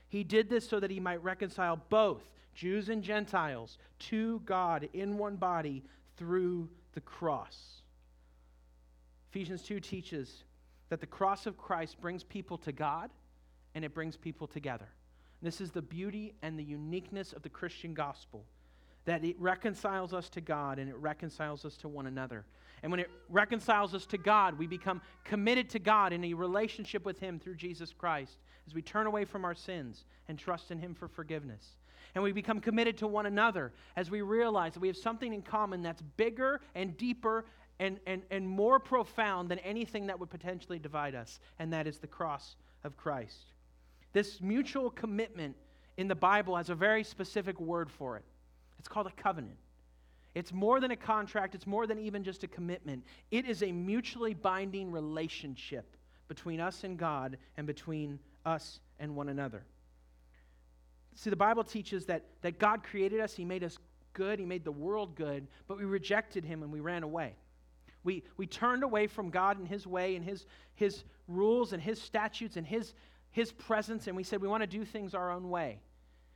He 0.09 0.23
did 0.23 0.49
this 0.49 0.69
so 0.69 0.79
that 0.79 0.93
he 0.93 1.01
might 1.01 1.21
reconcile 1.25 1.81
both 1.89 2.23
Jews 2.55 2.91
and 2.91 3.03
Gentiles 3.03 3.77
to 4.11 4.39
God 4.45 4.89
in 4.93 5.19
one 5.19 5.35
body 5.35 5.83
through 6.17 6.69
the 6.93 7.01
cross. 7.01 7.83
Ephesians 9.31 9.63
2 9.63 9.81
teaches 9.81 10.45
that 10.91 11.01
the 11.01 11.07
cross 11.09 11.47
of 11.47 11.59
Christ 11.59 12.01
brings 12.01 12.23
people 12.23 12.59
to 12.59 12.71
God 12.71 13.11
and 13.75 13.85
it 13.85 13.93
brings 13.93 14.17
people 14.17 14.47
together. 14.47 14.87
This 15.45 15.61
is 15.61 15.73
the 15.73 15.83
beauty 15.83 16.33
and 16.41 16.59
the 16.59 16.65
uniqueness 16.65 17.35
of 17.35 17.43
the 17.43 17.51
Christian 17.51 17.93
gospel 17.93 18.47
that 19.05 19.23
it 19.23 19.39
reconciles 19.39 20.15
us 20.15 20.31
to 20.31 20.41
God 20.41 20.79
and 20.79 20.89
it 20.89 20.97
reconciles 20.97 21.67
us 21.67 21.77
to 21.77 21.89
one 21.89 22.07
another. 22.07 22.47
And 22.83 22.91
when 22.91 22.99
it 22.99 23.11
reconciles 23.29 23.95
us 23.95 24.07
to 24.07 24.17
God, 24.17 24.59
we 24.59 24.67
become 24.67 25.03
committed 25.23 25.69
to 25.71 25.79
God 25.79 26.15
in 26.15 26.25
a 26.25 26.33
relationship 26.33 27.05
with 27.05 27.19
Him 27.19 27.39
through 27.39 27.57
Jesus 27.57 27.93
Christ 27.93 28.39
as 28.67 28.75
we 28.75 28.81
turn 28.81 29.07
away 29.07 29.27
from 29.27 29.45
our 29.45 29.55
sins 29.55 30.07
and 30.29 30.39
trust 30.39 30.71
in 30.71 30.79
Him 30.79 30.95
for 30.95 31.09
forgiveness. 31.09 31.77
And 32.15 32.25
we 32.25 32.33
become 32.33 32.59
committed 32.59 32.97
to 32.99 33.07
one 33.07 33.27
another 33.27 33.75
as 33.97 34.11
we 34.11 34.23
realize 34.23 34.73
that 34.73 34.81
we 34.81 34.89
have 34.89 34.97
something 34.97 35.35
in 35.35 35.43
common 35.43 35.83
that's 35.83 36.01
bigger 36.17 36.63
and 36.75 36.97
deeper 36.97 37.45
and, 37.79 38.01
and, 38.07 38.23
and 38.31 38.49
more 38.49 38.81
profound 38.81 39.51
than 39.51 39.59
anything 39.59 40.07
that 40.07 40.19
would 40.19 40.31
potentially 40.31 40.79
divide 40.79 41.15
us, 41.15 41.39
and 41.59 41.71
that 41.75 41.87
is 41.87 41.99
the 41.99 42.07
cross 42.07 42.57
of 42.83 42.97
Christ. 42.97 43.54
This 44.15 44.41
mutual 44.41 44.91
commitment 44.91 45.57
in 45.99 46.09
the 46.09 46.15
Bible 46.15 46.57
has 46.57 46.71
a 46.71 46.75
very 46.75 47.05
specific 47.05 47.61
word 47.61 47.91
for 47.91 48.17
it. 48.17 48.25
It's 48.79 48.89
called 48.89 49.09
a 49.09 49.23
covenant. 49.23 49.59
It's 50.35 50.53
more 50.53 50.81
than 50.81 50.91
a 50.91 50.97
contract, 50.97 51.55
it's 51.55 51.67
more 51.67 51.87
than 51.87 51.99
even 51.99 52.25
just 52.25 52.43
a 52.43 52.49
commitment. 52.49 53.05
It 53.31 53.47
is 53.47 53.63
a 53.63 53.71
mutually 53.71 54.35
binding 54.35 54.91
relationship 54.91 55.97
between 56.29 56.61
us 56.61 56.85
and 56.85 56.97
God 56.97 57.39
and 57.57 57.67
between 57.67 58.19
us 58.47 58.81
and 58.99 59.15
one 59.15 59.29
another. 59.29 59.65
See, 61.15 61.31
the 61.31 61.37
Bible 61.37 61.63
teaches 61.63 62.07
that, 62.07 62.25
that 62.43 62.59
God 62.59 62.83
created 62.83 63.21
us, 63.21 63.35
He 63.35 63.45
made 63.45 63.63
us 63.63 63.79
good, 64.13 64.39
He 64.39 64.47
made 64.47 64.65
the 64.65 64.73
world 64.73 65.15
good, 65.15 65.47
but 65.69 65.79
we 65.79 65.85
rejected 65.85 66.45
Him 66.45 66.63
and 66.63 66.73
we 66.73 66.81
ran 66.81 67.03
away. 67.03 67.35
We, 68.03 68.25
we 68.37 68.47
turned 68.47 68.83
away 68.83 69.07
from 69.07 69.31
God 69.31 69.59
and 69.59 69.69
His 69.69 69.87
way 69.87 70.17
and 70.17 70.25
His, 70.25 70.47
his 70.75 71.05
rules 71.29 71.73
and 71.73 71.83
His 71.83 72.03
statutes 72.03 72.57
and 72.57 72.67
his, 72.67 72.95
his 73.35 73.51
presence, 73.51 74.07
and 74.07 74.17
we 74.17 74.23
said 74.23 74.41
we 74.41 74.47
want 74.47 74.63
to 74.63 74.67
do 74.69 74.85
things 74.85 75.13
our 75.13 75.33
own 75.33 75.51
way. 75.51 75.81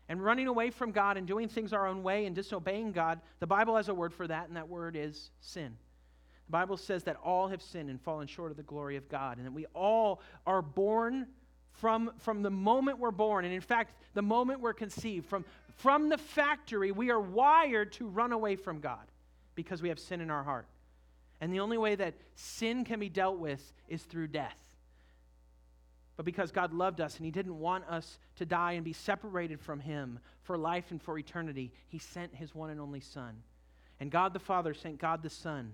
And 0.09 0.23
running 0.23 0.49
away 0.49 0.71
from 0.71 0.91
God 0.91 1.17
and 1.17 1.29
doing 1.29 1.49
things 1.49 1.73
our 1.73 1.87
own 1.87 2.03
way 2.03 2.27
and 2.27 2.35
disobeying 2.35 2.91
God, 2.91 3.21
the 3.39 3.47
Bible 3.47 3.77
has 3.77 3.89
a 3.89 3.95
word 3.95 4.13
for 4.13 4.27
that, 4.27 4.49
and 4.49 4.57
that 4.57 4.69
word 4.69 4.97
is 4.97 5.31
sin. 5.41 5.77
The 6.49 6.53
Bible 6.53 6.77
says 6.77 7.05
that 7.05 7.17
all 7.23 7.47
have 7.49 7.63
sinned 7.63 7.89
and 7.89 8.01
fallen 8.01 8.27
short 8.27 8.51
of 8.51 8.57
the 8.57 8.65
glory 8.65 8.97
of 8.97 9.09
God, 9.09 9.37
and 9.37 9.47
that 9.47 9.53
we 9.53 9.67
all 9.75 10.21
are 10.45 10.61
born 10.61 11.29
from, 11.71 12.11
from 12.19 12.43
the 12.43 12.51
moment 12.51 12.99
we're 12.99 13.13
born, 13.13 13.45
and 13.45 13.55
in 13.55 13.61
fact, 13.61 13.95
the 14.15 14.23
moment 14.23 14.61
we're 14.61 14.73
conceived, 14.73 15.27
from, 15.27 15.45
from 15.77 16.09
the 16.09 16.19
factory, 16.19 16.91
we 16.91 17.11
are 17.11 17.21
wired 17.21 17.93
to 17.93 18.09
run 18.09 18.33
away 18.33 18.57
from 18.57 18.81
God 18.81 19.07
because 19.55 19.81
we 19.83 19.91
have 19.91 20.01
sin 20.01 20.21
in 20.21 20.33
our 20.33 20.43
heart. 20.43 20.67
And 21.41 21.53
the 21.53 21.61
only 21.61 21.79
way 21.79 21.95
that 21.95 22.15
sin 22.35 22.85
can 22.85 22.99
be 22.99 23.09
dealt 23.09 23.39
with 23.39 23.73
is 23.87 24.03
through 24.03 24.27
death. 24.29 24.59
But 26.19 26.27
because 26.27 26.53
God 26.53 26.75
loved 26.75 27.01
us 27.01 27.17
and 27.17 27.25
He 27.25 27.31
didn't 27.31 27.59
want 27.59 27.85
us 27.89 28.19
to 28.37 28.45
die 28.45 28.73
and 28.73 28.85
be 28.85 28.93
separated 28.93 29.59
from 29.59 29.81
Him 29.81 30.19
for 30.43 30.59
life 30.59 30.91
and 30.91 31.01
for 31.01 31.19
eternity, 31.19 31.73
He 31.87 31.99
sent 31.99 32.35
His 32.35 32.55
one 32.55 32.69
and 32.69 32.79
only 32.79 33.01
Son. 33.01 33.37
And 33.99 34.11
God 34.11 34.35
the 34.35 34.39
Father 34.39 34.75
sent 34.75 34.99
God 34.99 35.23
the 35.23 35.31
Son. 35.31 35.73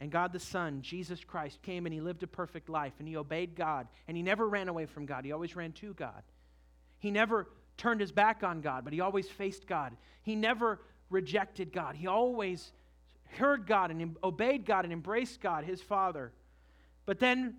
And 0.00 0.10
God 0.10 0.32
the 0.32 0.40
Son, 0.40 0.80
Jesus 0.80 1.22
Christ, 1.22 1.60
came 1.60 1.84
and 1.84 1.92
He 1.92 2.00
lived 2.00 2.22
a 2.22 2.26
perfect 2.26 2.70
life 2.70 2.94
and 2.98 3.06
He 3.06 3.18
obeyed 3.18 3.54
God. 3.54 3.86
And 4.08 4.16
He 4.16 4.22
never 4.22 4.48
ran 4.48 4.68
away 4.68 4.86
from 4.86 5.04
God, 5.04 5.26
He 5.26 5.32
always 5.32 5.54
ran 5.54 5.72
to 5.72 5.92
God. 5.92 6.22
He 6.98 7.10
never 7.10 7.48
turned 7.76 8.00
His 8.00 8.12
back 8.12 8.42
on 8.42 8.62
God, 8.62 8.84
but 8.84 8.94
He 8.94 9.02
always 9.02 9.28
faced 9.28 9.66
God. 9.66 9.94
He 10.22 10.36
never 10.36 10.80
rejected 11.10 11.70
God, 11.70 11.96
He 11.96 12.06
always 12.06 12.72
heard 13.38 13.66
God 13.66 13.90
and 13.90 14.16
obeyed 14.22 14.64
God 14.64 14.84
and 14.84 14.92
embraced 14.92 15.40
God, 15.40 15.64
his 15.64 15.80
Father. 15.80 16.32
But 17.06 17.18
then 17.18 17.56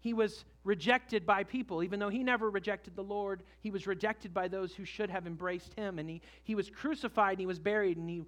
he 0.00 0.12
was 0.12 0.44
rejected 0.68 1.24
by 1.24 1.42
people. 1.42 1.82
Even 1.82 1.98
though 1.98 2.10
he 2.10 2.22
never 2.22 2.50
rejected 2.50 2.94
the 2.94 3.02
Lord, 3.02 3.42
he 3.60 3.70
was 3.70 3.86
rejected 3.86 4.34
by 4.34 4.48
those 4.48 4.74
who 4.74 4.84
should 4.84 5.08
have 5.08 5.26
embraced 5.26 5.72
him. 5.72 5.98
And 5.98 6.10
he, 6.10 6.20
he 6.44 6.54
was 6.54 6.68
crucified 6.68 7.32
and 7.32 7.40
he 7.40 7.46
was 7.46 7.58
buried 7.58 7.96
and 7.96 8.08
he 8.08 8.22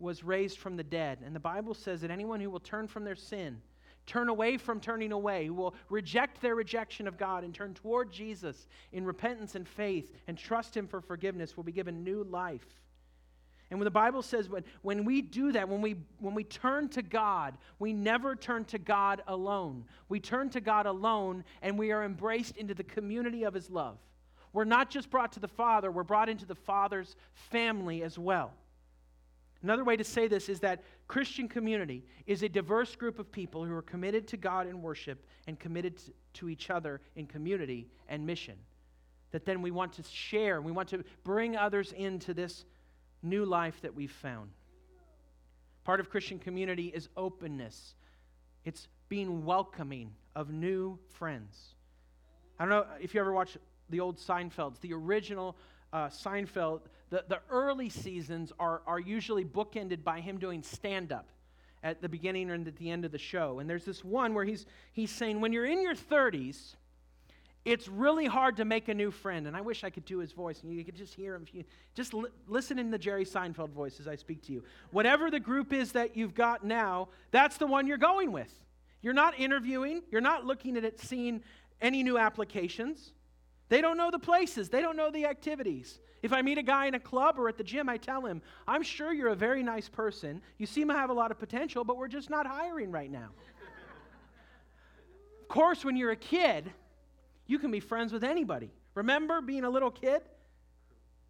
was 0.00 0.24
raised 0.24 0.58
from 0.58 0.76
the 0.76 0.82
dead. 0.82 1.18
And 1.24 1.36
the 1.36 1.40
Bible 1.40 1.72
says 1.72 2.00
that 2.00 2.10
anyone 2.10 2.40
who 2.40 2.50
will 2.50 2.58
turn 2.58 2.88
from 2.88 3.04
their 3.04 3.14
sin, 3.14 3.60
turn 4.06 4.28
away 4.28 4.56
from 4.56 4.80
turning 4.80 5.12
away, 5.12 5.46
who 5.46 5.54
will 5.54 5.76
reject 5.88 6.42
their 6.42 6.56
rejection 6.56 7.06
of 7.06 7.16
God 7.16 7.44
and 7.44 7.54
turn 7.54 7.74
toward 7.74 8.10
Jesus 8.10 8.66
in 8.90 9.04
repentance 9.04 9.54
and 9.54 9.66
faith 9.66 10.12
and 10.26 10.36
trust 10.36 10.76
him 10.76 10.88
for 10.88 11.00
forgiveness 11.00 11.56
will 11.56 11.62
be 11.62 11.70
given 11.70 12.02
new 12.02 12.24
life. 12.24 12.66
And 13.74 13.80
when 13.80 13.86
the 13.86 13.90
Bible 13.90 14.22
says 14.22 14.48
when, 14.48 14.62
when 14.82 15.04
we 15.04 15.20
do 15.20 15.50
that, 15.50 15.68
when 15.68 15.80
we, 15.80 15.96
when 16.20 16.32
we 16.32 16.44
turn 16.44 16.88
to 16.90 17.02
God, 17.02 17.58
we 17.80 17.92
never 17.92 18.36
turn 18.36 18.64
to 18.66 18.78
God 18.78 19.20
alone. 19.26 19.84
We 20.08 20.20
turn 20.20 20.48
to 20.50 20.60
God 20.60 20.86
alone 20.86 21.42
and 21.60 21.76
we 21.76 21.90
are 21.90 22.04
embraced 22.04 22.56
into 22.56 22.74
the 22.74 22.84
community 22.84 23.42
of 23.42 23.52
His 23.52 23.70
love. 23.70 23.98
We're 24.52 24.62
not 24.62 24.90
just 24.90 25.10
brought 25.10 25.32
to 25.32 25.40
the 25.40 25.48
Father, 25.48 25.90
we're 25.90 26.04
brought 26.04 26.28
into 26.28 26.46
the 26.46 26.54
Father's 26.54 27.16
family 27.32 28.04
as 28.04 28.16
well. 28.16 28.52
Another 29.60 29.82
way 29.82 29.96
to 29.96 30.04
say 30.04 30.28
this 30.28 30.48
is 30.48 30.60
that 30.60 30.84
Christian 31.08 31.48
community 31.48 32.04
is 32.28 32.44
a 32.44 32.48
diverse 32.48 32.94
group 32.94 33.18
of 33.18 33.32
people 33.32 33.64
who 33.64 33.74
are 33.74 33.82
committed 33.82 34.28
to 34.28 34.36
God 34.36 34.68
in 34.68 34.82
worship 34.82 35.26
and 35.48 35.58
committed 35.58 36.00
to 36.34 36.48
each 36.48 36.70
other 36.70 37.00
in 37.16 37.26
community 37.26 37.88
and 38.08 38.24
mission. 38.24 38.54
That 39.32 39.44
then 39.44 39.62
we 39.62 39.72
want 39.72 39.94
to 39.94 40.04
share, 40.04 40.62
we 40.62 40.70
want 40.70 40.90
to 40.90 41.02
bring 41.24 41.56
others 41.56 41.90
into 41.90 42.34
this 42.34 42.64
new 43.24 43.44
life 43.44 43.80
that 43.82 43.94
we've 43.94 44.12
found. 44.12 44.50
Part 45.84 46.00
of 46.00 46.10
Christian 46.10 46.38
community 46.38 46.86
is 46.86 47.08
openness, 47.16 47.94
it's 48.64 48.88
being 49.08 49.44
welcoming 49.44 50.12
of 50.34 50.50
new 50.50 50.98
friends. 51.10 51.74
I 52.58 52.64
don't 52.64 52.70
know 52.70 52.86
if 53.00 53.14
you 53.14 53.20
ever 53.20 53.32
watched 53.32 53.58
the 53.90 54.00
old 54.00 54.18
Seinfelds, 54.18 54.80
the 54.80 54.92
original 54.92 55.56
uh, 55.92 56.08
Seinfeld, 56.08 56.80
the, 57.10 57.24
the 57.28 57.40
early 57.50 57.88
seasons 57.88 58.52
are, 58.58 58.82
are 58.86 58.98
usually 58.98 59.44
bookended 59.44 60.02
by 60.02 60.20
him 60.20 60.38
doing 60.38 60.62
stand 60.62 61.12
up 61.12 61.28
at 61.82 62.00
the 62.00 62.08
beginning 62.08 62.50
and 62.50 62.66
at 62.66 62.76
the 62.76 62.90
end 62.90 63.04
of 63.04 63.12
the 63.12 63.18
show. 63.18 63.58
And 63.58 63.68
there's 63.68 63.84
this 63.84 64.02
one 64.02 64.34
where 64.34 64.44
he's, 64.44 64.66
he's 64.92 65.10
saying, 65.10 65.40
when 65.40 65.52
you're 65.52 65.66
in 65.66 65.82
your 65.82 65.94
30s, 65.94 66.74
it's 67.64 67.88
really 67.88 68.26
hard 68.26 68.56
to 68.58 68.64
make 68.64 68.88
a 68.88 68.94
new 68.94 69.10
friend. 69.10 69.46
And 69.46 69.56
I 69.56 69.62
wish 69.62 69.84
I 69.84 69.90
could 69.90 70.04
do 70.04 70.18
his 70.18 70.32
voice 70.32 70.62
and 70.62 70.72
you 70.72 70.84
could 70.84 70.96
just 70.96 71.14
hear 71.14 71.34
him. 71.34 71.46
Just 71.94 72.12
li- 72.12 72.30
listen 72.46 72.78
in 72.78 72.90
the 72.90 72.98
Jerry 72.98 73.24
Seinfeld 73.24 73.70
voice 73.70 74.00
as 74.00 74.06
I 74.06 74.16
speak 74.16 74.42
to 74.46 74.52
you. 74.52 74.62
Whatever 74.90 75.30
the 75.30 75.40
group 75.40 75.72
is 75.72 75.92
that 75.92 76.16
you've 76.16 76.34
got 76.34 76.64
now, 76.64 77.08
that's 77.30 77.56
the 77.56 77.66
one 77.66 77.86
you're 77.86 77.96
going 77.96 78.32
with. 78.32 78.52
You're 79.00 79.14
not 79.14 79.38
interviewing, 79.38 80.02
you're 80.10 80.20
not 80.20 80.44
looking 80.44 80.76
at 80.76 80.84
it, 80.84 81.00
seeing 81.00 81.42
any 81.80 82.02
new 82.02 82.18
applications. 82.18 83.12
They 83.68 83.80
don't 83.80 83.96
know 83.96 84.10
the 84.10 84.18
places, 84.18 84.68
they 84.68 84.80
don't 84.80 84.96
know 84.96 85.10
the 85.10 85.26
activities. 85.26 86.00
If 86.22 86.32
I 86.32 86.40
meet 86.40 86.56
a 86.56 86.62
guy 86.62 86.86
in 86.86 86.94
a 86.94 87.00
club 87.00 87.38
or 87.38 87.50
at 87.50 87.58
the 87.58 87.64
gym, 87.64 87.86
I 87.88 87.98
tell 87.98 88.24
him, 88.24 88.40
I'm 88.66 88.82
sure 88.82 89.12
you're 89.12 89.28
a 89.28 89.36
very 89.36 89.62
nice 89.62 89.90
person. 89.90 90.40
You 90.56 90.64
seem 90.64 90.88
to 90.88 90.94
have 90.94 91.10
a 91.10 91.12
lot 91.12 91.30
of 91.30 91.38
potential, 91.38 91.84
but 91.84 91.98
we're 91.98 92.08
just 92.08 92.30
not 92.30 92.46
hiring 92.46 92.90
right 92.90 93.10
now. 93.10 93.28
of 95.42 95.48
course, 95.48 95.84
when 95.84 95.96
you're 95.96 96.12
a 96.12 96.16
kid, 96.16 96.72
you 97.46 97.58
can 97.58 97.70
be 97.70 97.80
friends 97.80 98.12
with 98.12 98.24
anybody. 98.24 98.70
Remember 98.94 99.40
being 99.40 99.64
a 99.64 99.70
little 99.70 99.90
kid? 99.90 100.22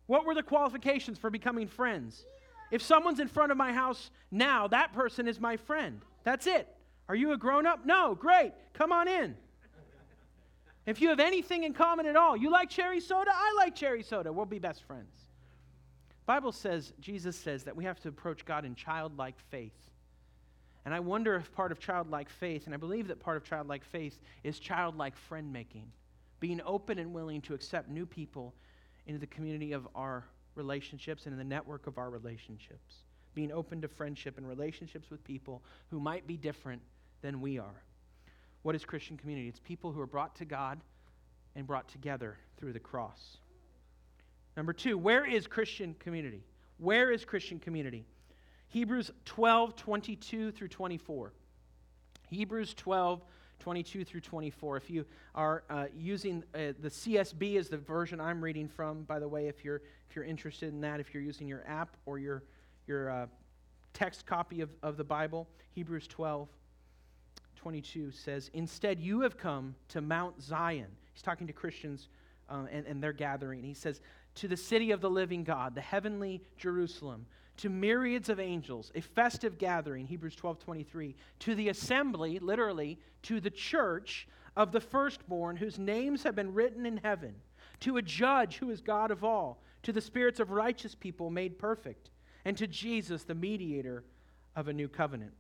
What 0.07 0.27
were 0.27 0.35
the 0.35 0.43
qualifications 0.43 1.19
for 1.19 1.31
becoming 1.31 1.67
friends? 1.67 2.25
If 2.71 2.83
someone's 2.83 3.21
in 3.21 3.29
front 3.29 3.53
of 3.53 3.59
my 3.59 3.73
house 3.73 4.11
now, 4.31 4.69
that 4.69 4.93
person 4.93 5.29
is 5.29 5.41
my 5.41 5.57
friend. 5.57 6.01
That's 6.25 6.47
it. 6.47 6.69
Are 7.09 7.15
you 7.15 7.33
a 7.33 7.37
grown 7.37 7.67
up? 7.67 7.85
No, 7.85 8.15
great. 8.15 8.53
Come 8.73 8.93
on 8.93 9.09
in. 9.09 9.37
If 10.87 11.01
you 11.01 11.09
have 11.09 11.21
anything 11.21 11.65
in 11.65 11.73
common 11.73 12.07
at 12.07 12.17
all, 12.17 12.37
you 12.37 12.51
like 12.51 12.69
cherry 12.69 13.01
soda, 13.01 13.31
I 13.33 13.55
like 13.57 13.75
cherry 13.75 14.03
soda, 14.03 14.33
we'll 14.33 14.45
be 14.45 14.59
best 14.59 14.83
friends. 14.83 15.17
Bible 16.27 16.53
says, 16.53 16.93
Jesus 17.01 17.37
says 17.37 17.65
that 17.65 17.77
we 17.77 17.85
have 17.85 18.01
to 18.01 18.09
approach 18.09 18.45
God 18.45 18.65
in 18.65 18.75
childlike 18.75 19.39
faith. 19.51 19.73
And 20.85 20.93
I 20.95 21.01
wonder 21.01 21.37
if 21.37 21.53
part 21.53 21.73
of 21.73 21.79
childlike 21.79 22.29
faith, 22.29 22.67
and 22.67 22.75
I 22.75 22.77
believe 22.77 23.09
that 23.09 23.21
part 23.21 23.39
of 23.39 23.45
childlike 23.45 23.85
faith 23.85 24.19
is 24.43 24.59
childlike 24.59 25.17
friend 25.17 25.53
making, 25.53 25.91
being 26.45 26.61
open 26.67 26.99
and 26.99 27.15
willing 27.15 27.41
to 27.41 27.55
accept 27.55 27.89
new 27.89 28.05
people 28.05 28.55
into 29.07 29.19
the 29.19 29.27
community 29.29 29.73
of 29.73 29.89
our 29.95 30.27
relationships 30.57 31.25
and 31.25 31.33
in 31.33 31.39
the 31.39 31.43
network 31.43 31.87
of 31.87 31.97
our 31.97 32.11
relationships, 32.11 32.97
being 33.33 33.51
open 33.51 33.81
to 33.81 33.89
friendship 33.89 34.37
and 34.37 34.47
relationships 34.47 35.09
with 35.09 35.25
people 35.25 35.63
who 35.89 35.99
might 35.99 36.27
be 36.27 36.37
different 36.37 36.83
than 37.23 37.41
we 37.41 37.59
are. 37.59 37.83
What 38.61 38.75
is 38.75 38.85
Christian 38.85 39.17
community? 39.17 39.49
It's 39.49 39.59
people 39.59 39.91
who 39.91 40.03
are 40.03 40.07
brought 40.07 40.37
to 40.37 40.45
God 40.45 40.83
and 41.57 41.67
brought 41.67 41.89
together 41.89 42.37
through 42.59 42.75
the 42.75 42.79
cross. 42.79 43.39
Number 44.55 44.75
two, 44.75 44.99
where 44.99 45.25
is 45.25 45.47
Christian 45.47 45.95
community? 45.99 46.45
Where 46.77 47.11
is 47.11 47.25
Christian 47.25 47.59
community? 47.59 48.05
Hebrews 48.69 49.11
12, 49.25 49.77
22 49.77 50.53
through 50.53 50.69
24. 50.69 51.33
Hebrews 52.29 52.75
12, 52.75 53.23
22 53.61 54.05
through 54.05 54.21
24. 54.21 54.77
If 54.77 54.91
you 54.91 55.05
are 55.35 55.65
uh, 55.71 55.87
using 55.97 56.45
uh, 56.55 56.73
the 56.81 56.89
CSB 56.89 57.57
is 57.57 57.69
the 57.69 57.79
version 57.79 58.21
I'm 58.21 58.43
reading 58.43 58.69
from, 58.69 59.03
by 59.05 59.19
the 59.19 59.29
way, 59.29 59.49
if 59.49 59.65
you're, 59.65 59.83
if 60.09 60.17
you're 60.17 60.25
interested 60.25 60.69
in 60.71 60.81
that, 60.83 61.01
if 61.01 61.15
you're 61.15 61.23
using 61.23 61.49
your 61.49 61.65
app 61.67 61.97
or 62.07 62.19
your, 62.19 62.45
your 62.87 63.11
uh, 63.11 63.27
text 63.93 64.27
copy 64.27 64.61
of, 64.61 64.71
of 64.83 64.97
the 64.97 65.05
Bible, 65.05 65.49
Hebrews 65.73 66.07
12, 66.09 66.49
22 67.57 68.11
says, 68.11 68.51
Instead, 68.53 69.01
you 69.01 69.21
have 69.21 69.39
come 69.39 69.75
to 69.89 70.01
Mount 70.01 70.43
Zion. 70.43 70.89
He's 71.13 71.23
talking 71.23 71.47
to 71.47 71.53
Christians 71.53 72.09
uh, 72.51 72.67
and, 72.71 72.87
and 72.87 73.03
their 73.03 73.13
gathering. 73.13 73.63
He 73.63 73.75
says, 73.75 74.01
To 74.37 74.49
the 74.49 74.57
city 74.57 74.91
of 74.91 75.01
the 75.01 75.11
living 75.11 75.45
God, 75.45 75.75
the 75.75 75.81
heavenly 75.81 76.43
Jerusalem 76.59 77.27
to 77.59 77.69
myriads 77.69 78.29
of 78.29 78.41
angels, 78.41 78.91
a 78.95 79.01
festive 79.01 79.59
gathering, 79.59 80.07
Hebrews 80.07 80.37
12 80.37 80.59
23, 80.59 81.15
to 81.41 81.55
the 81.55 81.69
assembly, 81.69 82.39
literally, 82.39 82.99
to 83.23 83.41
the 83.41 83.51
church 83.51 84.27
of 84.57 84.73
the 84.73 84.81
firstborn 84.81 85.57
whose 85.57 85.79
names 85.79 86.23
have 86.23 86.35
been 86.35 86.55
written 86.55 86.87
in 86.87 86.99
heaven, 86.99 87.35
to 87.81 87.97
a 87.97 88.03
judge 88.03 88.57
who 88.57 88.71
is 88.71 88.81
God 88.81 89.11
of 89.11 89.25
all, 89.25 89.63
to 89.83 89.93
the 89.93 90.01
spirits 90.01 90.41
of 90.41 90.51
righteous 90.51 90.95
people 90.95 91.31
made 91.31 91.59
perfect, 91.59 92.11
and 92.45 92.57
to 92.57 92.67
Jesus, 92.67 93.25
the 93.25 93.35
mediator 93.35 94.05
of 94.57 94.69
a 94.69 94.73
new 94.73 94.89
covenant. 94.89 95.33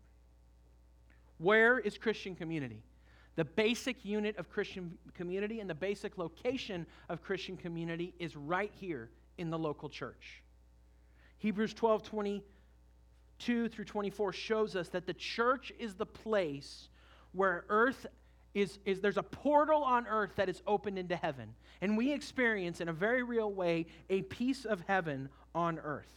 Where 1.39 1.79
is 1.79 1.99
Christian 1.99 2.35
community? 2.35 2.83
The 3.37 3.45
basic 3.45 4.05
unit 4.05 4.37
of 4.39 4.49
Christian 4.49 4.97
community 5.15 5.59
and 5.59 5.69
the 5.69 5.75
basic 5.75 6.17
location 6.19 6.87
of 7.09 7.23
Christian 7.23 7.57
community 7.57 8.15
is 8.21 8.37
right 8.37 8.71
here 8.73 9.11
in 9.39 9.51
the 9.51 9.59
local 9.59 9.89
church. 9.89 10.44
Hebrews 11.45 11.75
12 11.75 12.03
22 12.05 13.69
through 13.69 13.85
24 13.85 14.33
shows 14.33 14.75
us 14.75 14.89
that 14.89 15.07
the 15.07 15.13
church 15.13 15.75
is 15.79 15.93
the 15.93 16.07
place 16.07 16.89
where 17.33 17.67
earth 17.69 18.07
is, 18.55 18.79
is 18.87 19.03
there's 19.03 19.19
a 19.19 19.23
portal 19.23 19.85
on 19.85 20.07
earth 20.07 20.31
that 20.37 20.49
is 20.49 20.63
opened 20.67 20.99
into 20.99 21.15
heaven. 21.17 21.55
And 21.83 21.99
we 21.99 22.15
experience 22.15 22.81
in 22.81 22.89
a 22.89 22.95
very 22.95 23.23
real 23.23 23.53
way 23.53 23.85
a 24.09 24.23
piece 24.23 24.65
of 24.65 24.81
heaven 24.89 25.29
on 25.55 25.79
earth. 25.81 26.15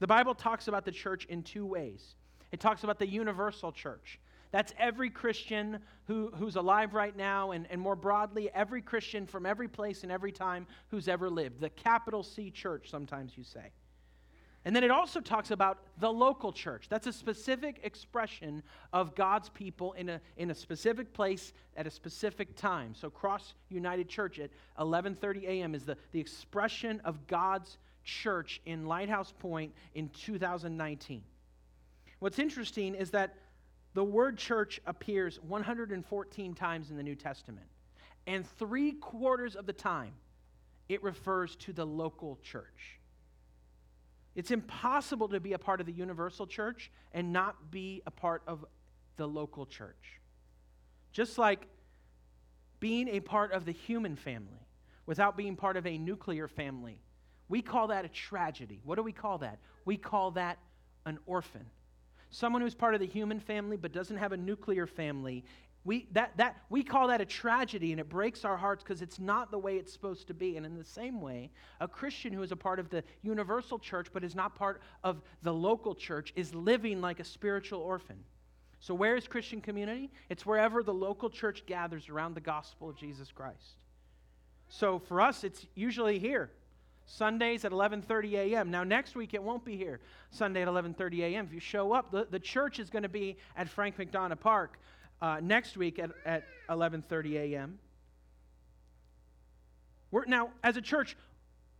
The 0.00 0.06
Bible 0.06 0.34
talks 0.34 0.68
about 0.68 0.84
the 0.84 0.92
church 0.92 1.24
in 1.30 1.42
two 1.42 1.64
ways. 1.64 2.14
It 2.50 2.60
talks 2.60 2.84
about 2.84 2.98
the 2.98 3.08
universal 3.08 3.72
church. 3.72 4.20
That's 4.50 4.74
every 4.78 5.08
Christian 5.08 5.78
who, 6.04 6.30
who's 6.36 6.56
alive 6.56 6.92
right 6.92 7.16
now, 7.16 7.52
and, 7.52 7.66
and 7.70 7.80
more 7.80 7.96
broadly, 7.96 8.50
every 8.52 8.82
Christian 8.82 9.26
from 9.26 9.46
every 9.46 9.68
place 9.68 10.02
and 10.02 10.12
every 10.12 10.30
time 10.30 10.66
who's 10.88 11.08
ever 11.08 11.30
lived. 11.30 11.58
The 11.58 11.70
capital 11.70 12.22
C 12.22 12.50
church, 12.50 12.90
sometimes 12.90 13.32
you 13.34 13.44
say. 13.44 13.70
And 14.64 14.76
then 14.76 14.84
it 14.84 14.90
also 14.92 15.20
talks 15.20 15.50
about 15.50 15.78
the 15.98 16.12
local 16.12 16.52
church. 16.52 16.86
That's 16.88 17.08
a 17.08 17.12
specific 17.12 17.80
expression 17.82 18.62
of 18.92 19.14
God's 19.16 19.48
people 19.48 19.92
in 19.94 20.08
a, 20.08 20.20
in 20.36 20.50
a 20.50 20.54
specific 20.54 21.12
place 21.12 21.52
at 21.76 21.86
a 21.86 21.90
specific 21.90 22.54
time. 22.54 22.94
So 22.94 23.10
Cross 23.10 23.54
United 23.70 24.08
Church 24.08 24.38
at 24.38 24.50
11:30 24.78 25.44
a.m. 25.44 25.74
is 25.74 25.84
the, 25.84 25.96
the 26.12 26.20
expression 26.20 27.00
of 27.04 27.26
God's 27.26 27.78
church 28.04 28.60
in 28.64 28.86
Lighthouse 28.86 29.32
Point 29.38 29.72
in 29.94 30.08
2019. 30.10 31.22
What's 32.20 32.38
interesting 32.38 32.94
is 32.94 33.10
that 33.10 33.34
the 33.94 34.04
word 34.04 34.38
church 34.38 34.80
appears 34.86 35.40
114 35.40 36.54
times 36.54 36.90
in 36.90 36.96
the 36.96 37.02
New 37.02 37.16
Testament. 37.16 37.66
And 38.26 38.46
three 38.46 38.92
quarters 38.92 39.56
of 39.56 39.66
the 39.66 39.72
time, 39.72 40.12
it 40.88 41.02
refers 41.02 41.56
to 41.56 41.72
the 41.72 41.84
local 41.84 42.38
church. 42.42 43.00
It's 44.34 44.50
impossible 44.50 45.28
to 45.28 45.40
be 45.40 45.52
a 45.52 45.58
part 45.58 45.80
of 45.80 45.86
the 45.86 45.92
universal 45.92 46.46
church 46.46 46.90
and 47.12 47.32
not 47.32 47.70
be 47.70 48.02
a 48.06 48.10
part 48.10 48.42
of 48.46 48.64
the 49.16 49.26
local 49.26 49.66
church. 49.66 50.20
Just 51.12 51.36
like 51.36 51.66
being 52.80 53.08
a 53.08 53.20
part 53.20 53.52
of 53.52 53.64
the 53.64 53.72
human 53.72 54.16
family 54.16 54.66
without 55.06 55.36
being 55.36 55.56
part 55.56 55.76
of 55.76 55.86
a 55.86 55.98
nuclear 55.98 56.48
family. 56.48 56.98
We 57.48 57.60
call 57.60 57.88
that 57.88 58.04
a 58.04 58.08
tragedy. 58.08 58.80
What 58.84 58.96
do 58.96 59.02
we 59.02 59.12
call 59.12 59.38
that? 59.38 59.58
We 59.84 59.96
call 59.96 60.30
that 60.32 60.58
an 61.04 61.18
orphan. 61.26 61.66
Someone 62.30 62.62
who's 62.62 62.74
part 62.74 62.94
of 62.94 63.00
the 63.00 63.06
human 63.06 63.40
family 63.40 63.76
but 63.76 63.92
doesn't 63.92 64.16
have 64.16 64.32
a 64.32 64.36
nuclear 64.36 64.86
family 64.86 65.44
we, 65.84 66.06
that, 66.12 66.36
that, 66.36 66.56
we 66.70 66.84
call 66.84 67.08
that 67.08 67.20
a 67.20 67.24
tragedy, 67.24 67.90
and 67.90 68.00
it 68.00 68.08
breaks 68.08 68.44
our 68.44 68.56
hearts 68.56 68.84
because 68.84 69.02
it's 69.02 69.18
not 69.18 69.50
the 69.50 69.58
way 69.58 69.76
it's 69.76 69.92
supposed 69.92 70.28
to 70.28 70.34
be. 70.34 70.56
And 70.56 70.64
in 70.64 70.76
the 70.76 70.84
same 70.84 71.20
way, 71.20 71.50
a 71.80 71.88
Christian 71.88 72.32
who 72.32 72.42
is 72.42 72.52
a 72.52 72.56
part 72.56 72.78
of 72.78 72.88
the 72.88 73.02
universal 73.22 73.78
church 73.78 74.08
but 74.12 74.22
is 74.22 74.36
not 74.36 74.54
part 74.54 74.80
of 75.02 75.22
the 75.42 75.52
local 75.52 75.94
church 75.94 76.32
is 76.36 76.54
living 76.54 77.00
like 77.00 77.18
a 77.18 77.24
spiritual 77.24 77.80
orphan. 77.80 78.18
So, 78.78 78.94
where 78.94 79.16
is 79.16 79.26
Christian 79.26 79.60
community? 79.60 80.10
It's 80.28 80.46
wherever 80.46 80.82
the 80.82 80.94
local 80.94 81.30
church 81.30 81.66
gathers 81.66 82.08
around 82.08 82.34
the 82.34 82.40
gospel 82.40 82.88
of 82.88 82.96
Jesus 82.96 83.32
Christ. 83.32 83.84
So, 84.68 85.00
for 85.00 85.20
us, 85.20 85.42
it's 85.42 85.66
usually 85.74 86.18
here. 86.18 86.50
Sundays 87.06 87.64
at 87.64 87.72
11:30 87.72 88.34
a.m. 88.34 88.70
Now 88.70 88.84
next 88.84 89.16
week 89.16 89.34
it 89.34 89.42
won't 89.42 89.64
be 89.64 89.76
here. 89.76 90.00
Sunday 90.30 90.62
at 90.62 90.68
11:30 90.68 91.20
a.m. 91.22 91.46
If 91.46 91.52
you 91.52 91.60
show 91.60 91.92
up, 91.92 92.12
the, 92.12 92.26
the 92.30 92.38
church 92.38 92.78
is 92.78 92.88
going 92.88 93.02
to 93.02 93.08
be 93.08 93.36
at 93.56 93.68
Frank 93.68 93.98
McDonough 93.98 94.38
Park 94.38 94.78
uh, 95.22 95.38
next 95.40 95.76
week 95.76 96.00
at, 96.00 96.10
at 96.26 96.44
11.30 96.68 97.36
a.m. 97.36 97.78
We're, 100.10 100.24
now, 100.26 100.50
as 100.64 100.76
a 100.76 100.82
church, 100.82 101.16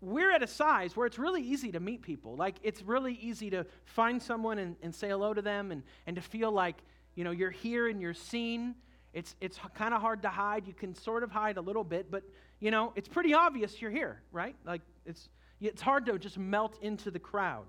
we're 0.00 0.31
at 0.31 0.42
a 0.42 0.46
size 0.46 0.96
where 0.96 1.07
it's 1.07 1.18
really 1.18 1.42
easy 1.42 1.72
to 1.72 1.81
meet 1.81 2.02
people. 2.02 2.37
Like, 2.37 2.57
it's 2.62 2.83
really 2.83 3.14
easy 3.14 3.50
to 3.50 3.66
find 3.85 4.22
someone 4.22 4.59
and, 4.59 4.76
and 4.81 4.94
say 4.94 5.09
hello 5.09 5.35
to 5.35 5.42
them 5.42 5.72
and, 5.72 5.83
and 6.07 6.16
to 6.16 6.22
feel 6.22 6.52
like, 6.52 6.76
you 7.16 7.24
know, 7.24 7.33
you're 7.33 7.50
here 7.50 7.88
and 7.88 8.00
you're 8.00 8.14
seen. 8.14 8.76
It's, 9.12 9.35
it's 9.40 9.59
kind 9.74 9.92
of 9.92 10.00
hard 10.00 10.22
to 10.22 10.28
hide. 10.28 10.66
You 10.66 10.72
can 10.72 10.94
sort 10.94 11.24
of 11.24 11.33
hide 11.33 11.57
a 11.57 11.61
little 11.61 11.85
bit, 11.85 12.11
but, 12.11 12.22
you 12.61 12.70
know, 12.70 12.92
it's 12.94 13.09
pretty 13.09 13.35
obvious 13.35 13.83
you're 13.83 13.90
here, 13.90 14.22
right? 14.31 14.55
Like, 14.64 14.83
it's, 15.05 15.28
it's 15.61 15.83
hard 15.83 16.07
to 16.07 16.18
just 16.18 16.38
melt 16.38 16.78
into 16.81 17.11
the 17.11 17.18
crowd. 17.18 17.66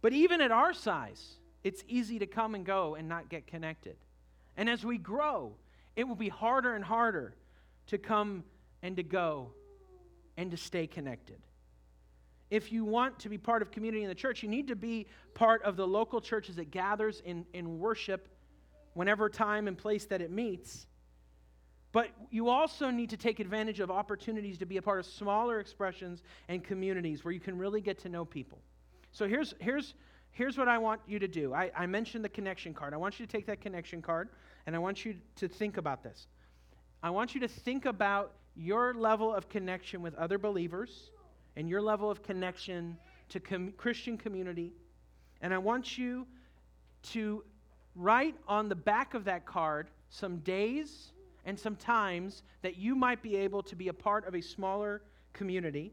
But 0.00 0.12
even 0.12 0.40
at 0.40 0.52
our 0.52 0.72
size, 0.72 1.38
it's 1.64 1.82
easy 1.88 2.20
to 2.20 2.26
come 2.26 2.54
and 2.54 2.64
go 2.64 2.94
and 2.94 3.08
not 3.08 3.28
get 3.28 3.46
connected. 3.48 3.96
And 4.56 4.68
as 4.68 4.84
we 4.84 4.98
grow, 4.98 5.54
it 5.96 6.04
will 6.04 6.14
be 6.14 6.28
harder 6.28 6.74
and 6.74 6.84
harder 6.84 7.34
to 7.88 7.98
come 7.98 8.44
and 8.82 8.96
to 8.96 9.02
go 9.02 9.50
and 10.36 10.50
to 10.50 10.56
stay 10.56 10.86
connected. 10.86 11.40
If 12.50 12.72
you 12.72 12.84
want 12.84 13.18
to 13.20 13.28
be 13.28 13.38
part 13.38 13.62
of 13.62 13.70
community 13.70 14.02
in 14.02 14.08
the 14.08 14.14
church, 14.14 14.42
you 14.42 14.48
need 14.48 14.68
to 14.68 14.76
be 14.76 15.06
part 15.34 15.62
of 15.62 15.76
the 15.76 15.86
local 15.86 16.20
church 16.20 16.48
as 16.48 16.58
it 16.58 16.70
gathers 16.70 17.22
in, 17.24 17.46
in 17.52 17.78
worship 17.78 18.28
whenever 18.92 19.28
time 19.28 19.66
and 19.66 19.76
place 19.76 20.04
that 20.06 20.20
it 20.20 20.30
meets. 20.30 20.86
But 21.92 22.08
you 22.30 22.48
also 22.48 22.90
need 22.90 23.10
to 23.10 23.16
take 23.16 23.38
advantage 23.38 23.80
of 23.80 23.90
opportunities 23.90 24.58
to 24.58 24.66
be 24.66 24.78
a 24.78 24.82
part 24.82 24.98
of 24.98 25.06
smaller 25.06 25.60
expressions 25.60 26.22
and 26.48 26.62
communities 26.62 27.24
where 27.24 27.32
you 27.32 27.40
can 27.40 27.56
really 27.56 27.80
get 27.80 28.00
to 28.00 28.08
know 28.08 28.24
people. 28.24 28.58
So 29.12 29.28
here's, 29.28 29.54
here's, 29.60 29.94
here's 30.34 30.58
what 30.58 30.68
I 30.68 30.78
want 30.78 31.00
you 31.06 31.18
to 31.20 31.28
do. 31.28 31.54
I, 31.54 31.70
I 31.74 31.86
mentioned 31.86 32.24
the 32.24 32.28
connection 32.28 32.74
card. 32.74 32.92
I 32.92 32.96
want 32.96 33.18
you 33.18 33.26
to 33.26 33.32
take 33.32 33.46
that 33.46 33.60
connection 33.60 34.02
card 34.02 34.28
and 34.66 34.76
I 34.76 34.78
want 34.78 35.04
you 35.04 35.14
to 35.36 35.48
think 35.48 35.76
about 35.78 36.02
this. 36.02 36.26
I 37.02 37.10
want 37.10 37.34
you 37.34 37.40
to 37.40 37.48
think 37.48 37.86
about 37.86 38.32
your 38.56 38.94
level 38.94 39.32
of 39.32 39.48
connection 39.48 40.02
with 40.02 40.14
other 40.16 40.36
believers 40.36 41.10
and 41.56 41.68
your 41.68 41.80
level 41.80 42.10
of 42.10 42.22
connection 42.22 42.96
to 43.28 43.40
com- 43.40 43.72
Christian 43.76 44.18
community. 44.18 44.72
And 45.40 45.54
I 45.54 45.58
want 45.58 45.96
you 45.96 46.26
to 47.12 47.44
write 47.94 48.34
on 48.48 48.68
the 48.68 48.74
back 48.74 49.14
of 49.14 49.24
that 49.24 49.46
card 49.46 49.88
some 50.08 50.38
days 50.38 51.12
and 51.44 51.58
some 51.58 51.76
times 51.76 52.42
that 52.62 52.76
you 52.76 52.96
might 52.96 53.22
be 53.22 53.36
able 53.36 53.62
to 53.62 53.76
be 53.76 53.88
a 53.88 53.92
part 53.92 54.26
of 54.26 54.34
a 54.34 54.40
smaller 54.40 55.02
community. 55.32 55.92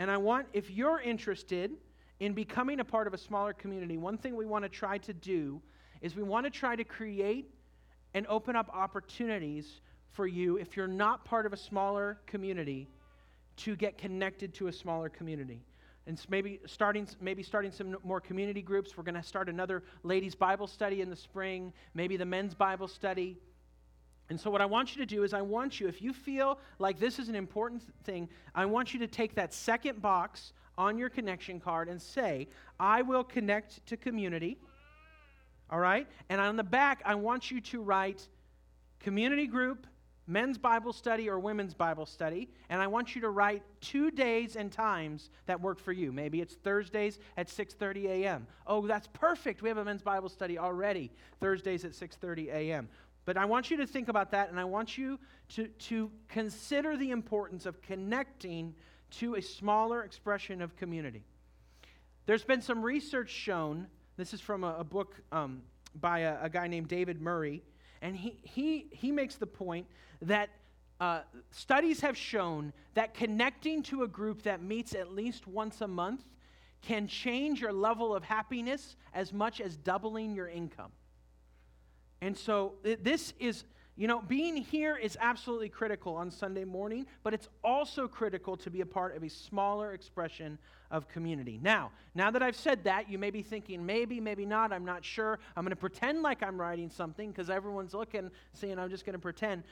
And 0.00 0.10
I 0.10 0.16
want, 0.16 0.46
if 0.52 0.70
you're 0.70 1.00
interested, 1.00 1.72
in 2.20 2.32
becoming 2.32 2.80
a 2.80 2.84
part 2.84 3.06
of 3.06 3.14
a 3.14 3.18
smaller 3.18 3.52
community, 3.52 3.96
one 3.96 4.18
thing 4.18 4.36
we 4.36 4.46
want 4.46 4.64
to 4.64 4.68
try 4.68 4.98
to 4.98 5.12
do 5.12 5.60
is 6.00 6.16
we 6.16 6.22
want 6.22 6.46
to 6.46 6.50
try 6.50 6.74
to 6.76 6.84
create 6.84 7.54
and 8.14 8.26
open 8.28 8.56
up 8.56 8.70
opportunities 8.72 9.80
for 10.12 10.26
you, 10.26 10.56
if 10.56 10.76
you're 10.76 10.88
not 10.88 11.24
part 11.24 11.46
of 11.46 11.52
a 11.52 11.56
smaller 11.56 12.18
community, 12.26 12.88
to 13.56 13.76
get 13.76 13.98
connected 13.98 14.54
to 14.54 14.68
a 14.68 14.72
smaller 14.72 15.08
community. 15.08 15.62
and 16.06 16.24
maybe 16.28 16.58
starting 16.64 17.06
maybe 17.20 17.42
starting 17.42 17.70
some 17.70 17.96
more 18.02 18.20
community 18.20 18.62
groups. 18.62 18.96
We're 18.96 19.04
going 19.04 19.14
to 19.14 19.22
start 19.22 19.48
another 19.48 19.82
ladies 20.02 20.34
Bible 20.34 20.66
study 20.66 21.02
in 21.02 21.10
the 21.10 21.16
spring, 21.16 21.72
maybe 21.92 22.16
the 22.16 22.24
men's 22.24 22.54
Bible 22.54 22.88
study. 22.88 23.36
And 24.30 24.40
so 24.40 24.50
what 24.50 24.60
I 24.60 24.66
want 24.66 24.94
you 24.94 25.02
to 25.02 25.06
do 25.06 25.22
is 25.22 25.32
I 25.34 25.42
want 25.42 25.80
you 25.80 25.88
if 25.88 26.00
you 26.00 26.12
feel 26.12 26.58
like 26.78 26.98
this 26.98 27.18
is 27.18 27.28
an 27.28 27.34
important 27.34 27.82
thing, 28.04 28.28
I 28.54 28.64
want 28.66 28.92
you 28.94 29.00
to 29.00 29.06
take 29.06 29.34
that 29.34 29.52
second 29.52 30.00
box 30.00 30.52
on 30.78 30.96
your 30.96 31.10
connection 31.10 31.60
card 31.60 31.88
and 31.90 32.00
say, 32.00 32.48
"I 32.80 33.02
will 33.02 33.24
connect 33.24 33.84
to 33.86 33.98
community." 33.98 34.56
All 35.68 35.80
right? 35.80 36.06
And 36.30 36.40
on 36.40 36.56
the 36.56 36.64
back, 36.64 37.02
I 37.04 37.14
want 37.16 37.50
you 37.50 37.60
to 37.60 37.82
write 37.82 38.26
community 39.00 39.46
group 39.46 39.86
men's 40.28 40.58
Bible 40.58 40.92
study 40.92 41.28
or 41.28 41.38
women's 41.38 41.74
Bible 41.74 42.04
study, 42.04 42.50
and 42.68 42.82
I 42.82 42.86
want 42.86 43.14
you 43.14 43.22
to 43.22 43.30
write 43.30 43.62
two 43.80 44.10
days 44.10 44.56
and 44.56 44.70
times 44.70 45.30
that 45.46 45.60
work 45.60 45.80
for 45.80 45.92
you. 45.92 46.12
Maybe 46.12 46.40
it's 46.42 46.54
Thursdays 46.54 47.18
at 47.36 47.48
6:30 47.48 48.06
a.m. 48.08 48.46
Oh, 48.66 48.86
that's 48.86 49.08
perfect. 49.08 49.62
We 49.62 49.70
have 49.70 49.78
a 49.78 49.84
men's 49.84 50.02
Bible 50.02 50.28
study 50.28 50.58
already, 50.58 51.10
Thursdays 51.40 51.84
at 51.84 51.92
6:30 51.92 52.48
a.m. 52.48 52.88
But 53.24 53.36
I 53.36 53.46
want 53.46 53.70
you 53.70 53.78
to 53.78 53.86
think 53.86 54.08
about 54.08 54.30
that, 54.30 54.50
and 54.50 54.60
I 54.60 54.64
want 54.64 54.96
you 54.96 55.18
to, 55.50 55.66
to 55.66 56.10
consider 56.28 56.96
the 56.96 57.10
importance 57.10 57.66
of 57.66 57.82
connecting 57.82 58.74
to 59.10 59.34
a 59.34 59.42
smaller 59.42 60.02
expression 60.02 60.62
of 60.62 60.76
community. 60.76 61.24
There's 62.26 62.44
been 62.44 62.60
some 62.60 62.82
research 62.82 63.30
shown, 63.30 63.86
this 64.16 64.34
is 64.34 64.40
from 64.40 64.64
a, 64.64 64.76
a 64.78 64.84
book 64.84 65.14
um, 65.32 65.62
by 66.00 66.20
a, 66.20 66.44
a 66.44 66.48
guy 66.48 66.66
named 66.66 66.88
David 66.88 67.20
Murray, 67.20 67.62
and 68.02 68.16
he, 68.16 68.38
he, 68.42 68.86
he 68.90 69.10
makes 69.10 69.36
the 69.36 69.46
point 69.46 69.86
that 70.22 70.50
uh, 71.00 71.20
studies 71.50 72.00
have 72.00 72.16
shown 72.16 72.72
that 72.94 73.14
connecting 73.14 73.82
to 73.84 74.02
a 74.02 74.08
group 74.08 74.42
that 74.42 74.62
meets 74.62 74.94
at 74.94 75.12
least 75.12 75.46
once 75.46 75.80
a 75.80 75.88
month 75.88 76.22
can 76.82 77.06
change 77.06 77.60
your 77.60 77.72
level 77.72 78.14
of 78.14 78.22
happiness 78.22 78.96
as 79.14 79.32
much 79.32 79.60
as 79.60 79.76
doubling 79.76 80.34
your 80.34 80.48
income. 80.48 80.92
And 82.20 82.36
so 82.36 82.74
this 82.82 83.32
is, 83.38 83.64
you 83.98 84.06
know, 84.06 84.22
being 84.22 84.56
here 84.56 84.96
is 84.96 85.18
absolutely 85.20 85.68
critical 85.68 86.14
on 86.14 86.30
Sunday 86.30 86.64
morning, 86.64 87.04
but 87.24 87.34
it's 87.34 87.48
also 87.64 88.06
critical 88.06 88.56
to 88.58 88.70
be 88.70 88.80
a 88.80 88.86
part 88.86 89.16
of 89.16 89.24
a 89.24 89.28
smaller 89.28 89.92
expression 89.92 90.56
of 90.92 91.08
community. 91.08 91.58
Now, 91.60 91.90
now 92.14 92.30
that 92.30 92.40
I've 92.40 92.54
said 92.54 92.84
that, 92.84 93.10
you 93.10 93.18
may 93.18 93.32
be 93.32 93.42
thinking, 93.42 93.84
maybe, 93.84 94.20
maybe 94.20 94.46
not, 94.46 94.72
I'm 94.72 94.84
not 94.84 95.04
sure. 95.04 95.40
I'm 95.56 95.64
going 95.64 95.70
to 95.70 95.76
pretend 95.76 96.22
like 96.22 96.44
I'm 96.44 96.60
writing 96.60 96.88
something 96.88 97.32
because 97.32 97.50
everyone's 97.50 97.92
looking, 97.92 98.30
saying 98.52 98.78
I'm 98.78 98.88
just 98.88 99.04
going 99.04 99.14
to 99.14 99.18
pretend. 99.18 99.64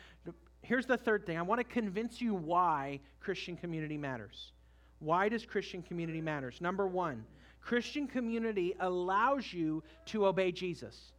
Here's 0.60 0.86
the 0.86 0.96
third 0.96 1.24
thing 1.24 1.38
I 1.38 1.42
want 1.42 1.60
to 1.60 1.64
convince 1.64 2.20
you 2.20 2.34
why 2.34 2.98
Christian 3.20 3.56
community 3.56 3.96
matters. 3.96 4.50
Why 4.98 5.28
does 5.28 5.46
Christian 5.46 5.82
community 5.82 6.20
matters? 6.20 6.60
Number 6.60 6.88
one, 6.88 7.24
Christian 7.60 8.08
community 8.08 8.74
allows 8.80 9.52
you 9.52 9.84
to 10.06 10.26
obey 10.26 10.50
Jesus. 10.50 11.12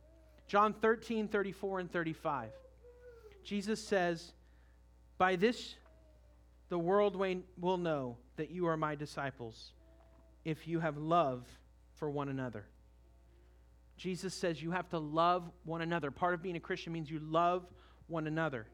John 0.46 0.74
13, 0.74 1.30
34, 1.30 1.80
and 1.80 1.90
35. 1.90 2.50
Jesus 3.48 3.82
says, 3.82 4.34
By 5.18 5.38
this 5.38 5.76
the 6.68 6.78
world 6.78 7.16
will 7.16 7.78
know 7.78 8.18
that 8.36 8.52
you 8.52 8.68
are 8.68 8.76
my 8.76 8.94
disciples 8.94 9.72
if 10.44 10.68
you 10.68 10.82
have 10.82 10.98
love 10.98 11.46
for 11.96 12.10
one 12.10 12.28
another. 12.28 12.66
Jesus 13.96 14.34
says 14.34 14.62
you 14.62 14.72
have 14.72 14.90
to 14.90 15.00
love 15.00 15.50
one 15.64 15.82
another. 15.82 16.12
Part 16.12 16.34
of 16.34 16.44
being 16.44 16.58
a 16.58 16.60
Christian 16.60 16.92
means 16.92 17.10
you 17.10 17.20
love 17.20 17.64
one 18.08 18.28
another. 18.28 18.68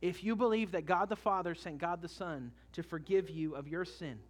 If 0.00 0.22
you 0.22 0.36
believe 0.36 0.70
that 0.72 0.86
God 0.86 1.08
the 1.08 1.16
Father 1.16 1.52
sent 1.52 1.78
God 1.78 2.00
the 2.00 2.08
Son 2.08 2.52
to 2.74 2.84
forgive 2.84 3.30
you 3.30 3.56
of 3.56 3.66
your 3.66 3.84
sin, 3.84 4.20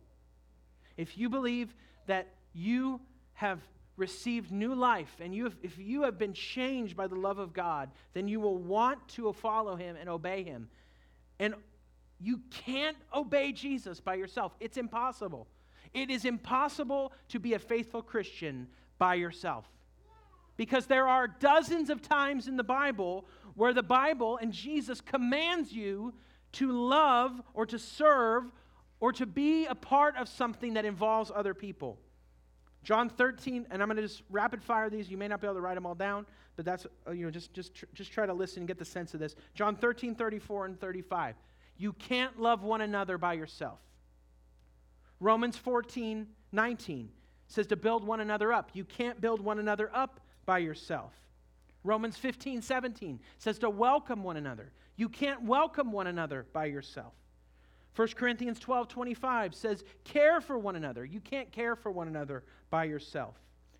if 0.96 1.18
you 1.18 1.28
believe 1.28 1.74
that 2.06 2.28
you 2.54 3.02
have 3.34 3.60
received 3.96 4.50
new 4.50 4.74
life 4.74 5.14
and 5.20 5.34
you 5.34 5.44
have, 5.44 5.56
if 5.62 5.78
you 5.78 6.02
have 6.02 6.18
been 6.18 6.32
changed 6.32 6.96
by 6.96 7.06
the 7.06 7.14
love 7.14 7.38
of 7.38 7.52
God, 7.52 7.90
then 8.14 8.28
you 8.28 8.40
will 8.40 8.56
want 8.58 9.06
to 9.08 9.32
follow 9.32 9.76
him 9.76 9.96
and 9.96 10.08
obey 10.08 10.42
him. 10.42 10.68
And 11.38 11.54
you 12.20 12.40
can't 12.50 12.96
obey 13.14 13.52
Jesus 13.52 14.00
by 14.00 14.14
yourself, 14.14 14.52
it's 14.60 14.76
impossible. 14.76 15.46
It 15.92 16.10
is 16.10 16.24
impossible 16.24 17.12
to 17.28 17.38
be 17.38 17.52
a 17.52 17.58
faithful 17.58 18.02
Christian 18.02 18.68
by 18.98 19.14
yourself. 19.14 19.66
Because 20.56 20.86
there 20.86 21.06
are 21.06 21.26
dozens 21.26 21.90
of 21.90 22.00
times 22.00 22.48
in 22.48 22.56
the 22.56 22.64
Bible 22.64 23.26
where 23.54 23.74
the 23.74 23.82
Bible 23.82 24.38
and 24.38 24.52
Jesus 24.52 25.00
commands 25.00 25.72
you 25.72 26.14
to 26.52 26.70
love 26.72 27.42
or 27.52 27.66
to 27.66 27.78
serve 27.78 28.44
or 29.00 29.12
to 29.12 29.26
be 29.26 29.66
a 29.66 29.74
part 29.74 30.16
of 30.16 30.28
something 30.28 30.74
that 30.74 30.84
involves 30.84 31.30
other 31.34 31.54
people. 31.54 31.98
John 32.82 33.08
13, 33.08 33.66
and 33.70 33.80
I'm 33.80 33.88
going 33.88 33.96
to 33.96 34.02
just 34.02 34.22
rapid 34.30 34.62
fire 34.62 34.90
these. 34.90 35.08
You 35.10 35.16
may 35.16 35.28
not 35.28 35.40
be 35.40 35.46
able 35.46 35.54
to 35.54 35.60
write 35.60 35.76
them 35.76 35.86
all 35.86 35.94
down, 35.94 36.26
but 36.56 36.64
that's, 36.64 36.86
uh, 37.06 37.12
you 37.12 37.24
know, 37.24 37.30
just, 37.30 37.54
just, 37.54 37.74
tr- 37.74 37.86
just 37.94 38.12
try 38.12 38.26
to 38.26 38.34
listen 38.34 38.60
and 38.60 38.68
get 38.68 38.78
the 38.78 38.84
sense 38.84 39.14
of 39.14 39.20
this. 39.20 39.36
John 39.54 39.76
13, 39.76 40.14
34, 40.14 40.66
and 40.66 40.80
35. 40.80 41.36
You 41.78 41.92
can't 41.94 42.40
love 42.40 42.62
one 42.62 42.80
another 42.80 43.18
by 43.18 43.34
yourself. 43.34 43.78
Romans 45.20 45.56
14, 45.56 46.26
19 46.50 47.08
says 47.46 47.66
to 47.68 47.76
build 47.76 48.04
one 48.04 48.20
another 48.20 48.52
up. 48.52 48.70
You 48.72 48.84
can't 48.84 49.20
build 49.20 49.40
one 49.40 49.58
another 49.58 49.90
up 49.94 50.20
by 50.44 50.58
yourself. 50.58 51.12
Romans 51.84 52.16
15, 52.16 52.62
17 52.62 53.20
says 53.38 53.58
to 53.60 53.70
welcome 53.70 54.22
one 54.22 54.36
another. 54.36 54.72
You 54.96 55.08
can't 55.08 55.42
welcome 55.42 55.92
one 55.92 56.06
another 56.06 56.46
by 56.52 56.66
yourself. 56.66 57.12
1 57.94 58.08
Corinthians 58.08 58.58
12, 58.58 58.88
25 58.88 59.54
says 59.54 59.84
care 60.04 60.40
for 60.40 60.58
one 60.58 60.76
another. 60.76 61.04
You 61.04 61.20
can't 61.20 61.52
care 61.52 61.76
for 61.76 61.90
one 61.90 62.08
another 62.08 62.42
by 62.70 62.84
yourself. 62.84 63.36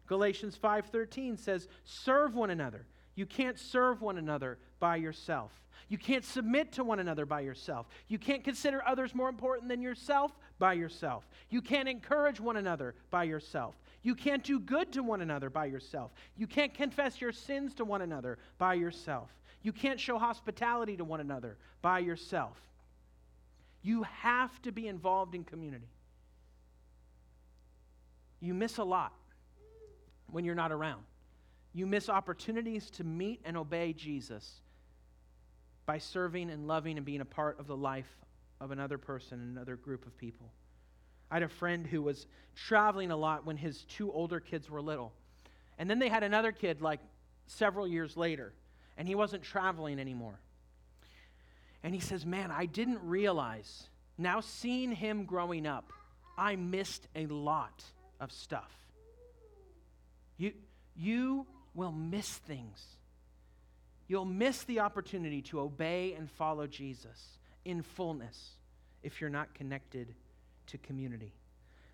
Galatians 0.06 0.58
5:13 0.58 1.38
says 1.38 1.68
serve 1.84 2.34
one 2.34 2.50
another. 2.50 2.86
You 3.14 3.26
can't 3.26 3.58
serve 3.58 4.02
one 4.02 4.18
another 4.18 4.58
by 4.78 4.96
yourself. 4.96 5.52
You 5.88 5.98
can't 5.98 6.24
submit 6.24 6.72
to 6.72 6.84
one 6.84 7.00
another 7.00 7.26
by 7.26 7.40
yourself. 7.40 7.86
You 8.08 8.18
can't 8.18 8.44
consider 8.44 8.82
others 8.86 9.14
more 9.14 9.28
important 9.28 9.68
than 9.68 9.82
yourself 9.82 10.32
by 10.58 10.74
yourself. 10.74 11.28
You 11.50 11.60
can't 11.60 11.88
encourage 11.88 12.40
one 12.40 12.56
another 12.56 12.94
by 13.10 13.24
yourself. 13.24 13.74
You 14.02 14.14
can't 14.14 14.42
do 14.42 14.58
good 14.58 14.92
to 14.92 15.02
one 15.02 15.20
another 15.20 15.50
by 15.50 15.66
yourself. 15.66 16.12
You 16.36 16.46
can't 16.46 16.72
confess 16.74 17.20
your 17.20 17.32
sins 17.32 17.74
to 17.74 17.84
one 17.84 18.02
another 18.02 18.38
by 18.58 18.74
yourself. 18.74 19.30
You 19.62 19.72
can't 19.72 20.00
show 20.00 20.18
hospitality 20.18 20.96
to 20.96 21.04
one 21.04 21.20
another 21.20 21.58
by 21.82 22.00
yourself. 22.00 22.56
You 23.82 24.04
have 24.04 24.62
to 24.62 24.72
be 24.72 24.86
involved 24.86 25.34
in 25.34 25.44
community. 25.44 25.88
You 28.40 28.54
miss 28.54 28.78
a 28.78 28.84
lot 28.84 29.12
when 30.26 30.44
you're 30.44 30.54
not 30.54 30.72
around. 30.72 31.02
You 31.72 31.86
miss 31.86 32.08
opportunities 32.08 32.90
to 32.90 33.04
meet 33.04 33.40
and 33.44 33.56
obey 33.56 33.92
Jesus 33.92 34.60
by 35.86 35.98
serving 35.98 36.50
and 36.50 36.66
loving 36.66 36.96
and 36.96 37.04
being 37.04 37.20
a 37.20 37.26
part 37.26 37.58
of 37.58 37.66
the 37.66 37.76
life 37.76 38.10
of 38.60 38.70
another 38.70 38.98
person, 38.98 39.40
and 39.40 39.56
another 39.56 39.74
group 39.74 40.06
of 40.06 40.16
people. 40.16 40.52
I 41.30 41.36
had 41.36 41.42
a 41.42 41.48
friend 41.48 41.84
who 41.84 42.02
was 42.02 42.26
traveling 42.54 43.10
a 43.10 43.16
lot 43.16 43.44
when 43.44 43.56
his 43.56 43.84
two 43.84 44.12
older 44.12 44.38
kids 44.38 44.70
were 44.70 44.80
little. 44.80 45.12
And 45.78 45.90
then 45.90 45.98
they 45.98 46.08
had 46.08 46.22
another 46.22 46.52
kid 46.52 46.80
like 46.80 47.00
several 47.46 47.88
years 47.88 48.16
later, 48.16 48.52
and 48.96 49.08
he 49.08 49.16
wasn't 49.16 49.42
traveling 49.42 49.98
anymore. 49.98 50.38
And 51.82 51.94
he 51.94 52.00
says, 52.00 52.24
Man, 52.24 52.50
I 52.50 52.66
didn't 52.66 53.00
realize, 53.02 53.88
now 54.18 54.40
seeing 54.40 54.92
him 54.92 55.24
growing 55.24 55.66
up, 55.66 55.92
I 56.36 56.56
missed 56.56 57.08
a 57.14 57.26
lot 57.26 57.84
of 58.20 58.32
stuff. 58.32 58.72
You, 60.36 60.52
you 60.96 61.46
will 61.74 61.92
miss 61.92 62.28
things. 62.28 62.80
You'll 64.08 64.24
miss 64.24 64.64
the 64.64 64.80
opportunity 64.80 65.42
to 65.42 65.60
obey 65.60 66.14
and 66.14 66.30
follow 66.30 66.66
Jesus 66.66 67.38
in 67.64 67.82
fullness 67.82 68.56
if 69.02 69.20
you're 69.20 69.30
not 69.30 69.54
connected 69.54 70.14
to 70.66 70.78
community. 70.78 71.32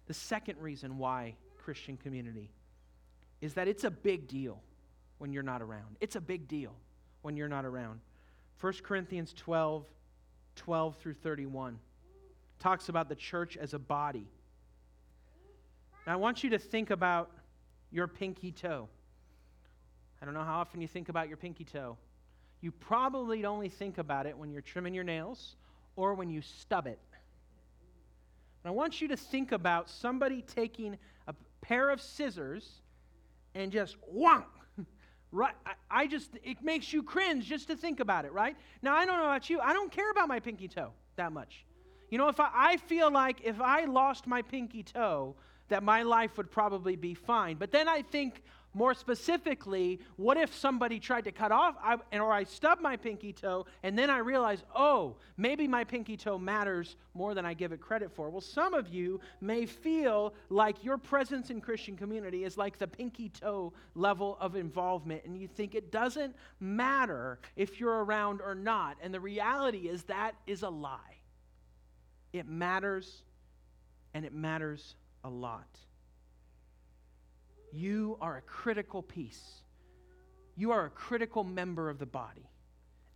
The 0.06 0.14
second 0.14 0.58
reason 0.60 0.98
why 0.98 1.34
Christian 1.58 1.96
community 1.96 2.50
is 3.40 3.54
that 3.54 3.68
it's 3.68 3.84
a 3.84 3.90
big 3.90 4.26
deal 4.26 4.60
when 5.18 5.32
you're 5.32 5.42
not 5.42 5.62
around. 5.62 5.96
It's 6.00 6.16
a 6.16 6.20
big 6.20 6.48
deal 6.48 6.74
when 7.22 7.36
you're 7.36 7.48
not 7.48 7.64
around. 7.64 8.00
1 8.60 8.72
Corinthians 8.82 9.32
12, 9.36 9.84
12 10.56 10.96
through 10.96 11.14
31 11.14 11.78
talks 12.58 12.88
about 12.88 13.08
the 13.08 13.14
church 13.14 13.56
as 13.56 13.72
a 13.72 13.78
body. 13.78 14.26
Now, 16.06 16.14
I 16.14 16.16
want 16.16 16.42
you 16.42 16.50
to 16.50 16.58
think 16.58 16.90
about 16.90 17.30
your 17.92 18.08
pinky 18.08 18.50
toe. 18.50 18.88
I 20.20 20.24
don't 20.24 20.34
know 20.34 20.42
how 20.42 20.58
often 20.58 20.80
you 20.80 20.88
think 20.88 21.08
about 21.08 21.28
your 21.28 21.36
pinky 21.36 21.64
toe. 21.64 21.96
You 22.60 22.72
probably 22.72 23.44
only 23.44 23.68
think 23.68 23.98
about 23.98 24.26
it 24.26 24.36
when 24.36 24.50
you're 24.50 24.62
trimming 24.62 24.94
your 24.94 25.04
nails 25.04 25.54
or 25.94 26.14
when 26.14 26.28
you 26.28 26.42
stub 26.42 26.86
it. 26.86 26.98
And 28.64 28.70
I 28.70 28.74
want 28.74 29.00
you 29.00 29.08
to 29.08 29.16
think 29.16 29.52
about 29.52 29.88
somebody 29.88 30.42
taking 30.42 30.98
a 31.28 31.34
pair 31.60 31.90
of 31.90 32.00
scissors 32.00 32.80
and 33.54 33.70
just 33.70 33.96
whonk. 34.12 34.44
Right, 35.30 35.54
I, 35.90 36.06
just 36.06 36.30
it 36.42 36.62
makes 36.62 36.92
you 36.92 37.02
cringe 37.02 37.44
just 37.44 37.68
to 37.68 37.76
think 37.76 38.00
about 38.00 38.24
it, 38.24 38.32
right? 38.32 38.56
Now 38.80 38.94
I 38.94 39.04
don't 39.04 39.18
know 39.18 39.24
about 39.24 39.50
you. 39.50 39.60
I 39.60 39.74
don't 39.74 39.92
care 39.92 40.10
about 40.10 40.26
my 40.26 40.40
pinky 40.40 40.68
toe 40.68 40.92
that 41.16 41.32
much. 41.32 41.66
You 42.10 42.16
know, 42.16 42.28
if 42.28 42.40
I, 42.40 42.48
I 42.54 42.76
feel 42.78 43.10
like 43.10 43.42
if 43.44 43.60
I 43.60 43.84
lost 43.84 44.26
my 44.26 44.40
pinky 44.40 44.82
toe, 44.82 45.36
that 45.68 45.82
my 45.82 46.02
life 46.02 46.38
would 46.38 46.50
probably 46.50 46.96
be 46.96 47.12
fine. 47.12 47.56
But 47.56 47.72
then 47.72 47.88
I 47.88 48.00
think 48.00 48.42
more 48.74 48.94
specifically, 48.94 50.00
what 50.16 50.36
if 50.36 50.54
somebody 50.54 51.00
tried 51.00 51.24
to 51.24 51.32
cut 51.32 51.50
off, 51.50 51.74
I, 51.82 51.96
or 52.18 52.32
I 52.32 52.44
stub 52.44 52.80
my 52.80 52.96
pinky 52.96 53.32
toe, 53.32 53.66
and 53.82 53.98
then 53.98 54.10
I 54.10 54.18
realize, 54.18 54.62
oh, 54.74 55.16
maybe 55.36 55.66
my 55.66 55.84
pinky 55.84 56.16
toe 56.16 56.38
matters 56.38 56.96
more 57.14 57.34
than 57.34 57.46
I 57.46 57.54
give 57.54 57.72
it 57.72 57.80
credit 57.80 58.12
for? 58.12 58.30
Well, 58.30 58.40
some 58.40 58.74
of 58.74 58.88
you 58.88 59.20
may 59.40 59.66
feel 59.66 60.34
like 60.50 60.84
your 60.84 60.98
presence 60.98 61.50
in 61.50 61.60
Christian 61.60 61.96
community 61.96 62.44
is 62.44 62.56
like 62.56 62.78
the 62.78 62.86
pinky 62.86 63.30
toe 63.30 63.72
level 63.94 64.36
of 64.40 64.54
involvement, 64.54 65.24
and 65.24 65.36
you 65.36 65.48
think 65.48 65.74
it 65.74 65.90
doesn't 65.90 66.36
matter 66.60 67.38
if 67.56 67.80
you're 67.80 68.04
around 68.04 68.40
or 68.40 68.54
not. 68.54 68.96
And 69.02 69.12
the 69.12 69.20
reality 69.20 69.88
is 69.88 70.04
that 70.04 70.34
is 70.46 70.62
a 70.62 70.70
lie. 70.70 70.98
It 72.32 72.46
matters, 72.46 73.22
and 74.12 74.26
it 74.26 74.34
matters 74.34 74.94
a 75.24 75.30
lot. 75.30 75.66
You 77.72 78.16
are 78.20 78.36
a 78.36 78.42
critical 78.42 79.02
piece. 79.02 79.42
You 80.56 80.72
are 80.72 80.86
a 80.86 80.90
critical 80.90 81.44
member 81.44 81.88
of 81.90 81.98
the 81.98 82.06
body. 82.06 82.48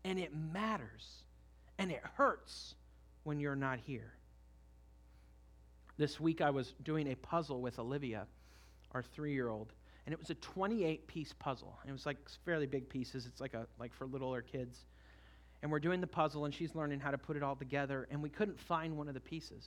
And 0.05 0.19
it 0.19 0.33
matters. 0.35 1.25
And 1.79 1.91
it 1.91 2.03
hurts 2.17 2.75
when 3.25 3.41
you're 3.41 3.57
not 3.57 3.79
here. 3.81 4.13
This 5.97 6.19
week 6.19 6.41
I 6.41 6.51
was 6.51 6.75
doing 6.83 7.09
a 7.09 7.15
puzzle 7.17 7.61
with 7.61 7.79
Olivia, 7.79 8.27
our 8.93 9.03
three 9.03 9.33
year 9.33 9.49
old, 9.49 9.73
and 10.07 10.13
it 10.13 10.19
was 10.19 10.31
a 10.31 10.35
28 10.35 11.07
piece 11.07 11.33
puzzle. 11.39 11.79
It 11.87 11.93
was 11.93 12.07
like 12.07 12.17
fairly 12.45 12.67
big 12.67 12.89
pieces. 12.89 13.27
It's 13.27 13.41
like, 13.41 13.55
a, 13.55 13.67
like 13.79 13.95
for 13.95 14.07
littler 14.07 14.43
kids. 14.43 14.79
And 15.63 15.71
we're 15.71 15.79
doing 15.79 16.01
the 16.01 16.09
puzzle, 16.09 16.45
and 16.45 16.53
she's 16.53 16.75
learning 16.75 16.99
how 16.99 17.13
to 17.13 17.19
put 17.19 17.37
it 17.37 17.43
all 17.43 17.55
together, 17.55 18.09
and 18.11 18.21
we 18.21 18.29
couldn't 18.29 18.59
find 18.59 18.97
one 18.97 19.07
of 19.07 19.15
the 19.15 19.21
pieces. 19.21 19.65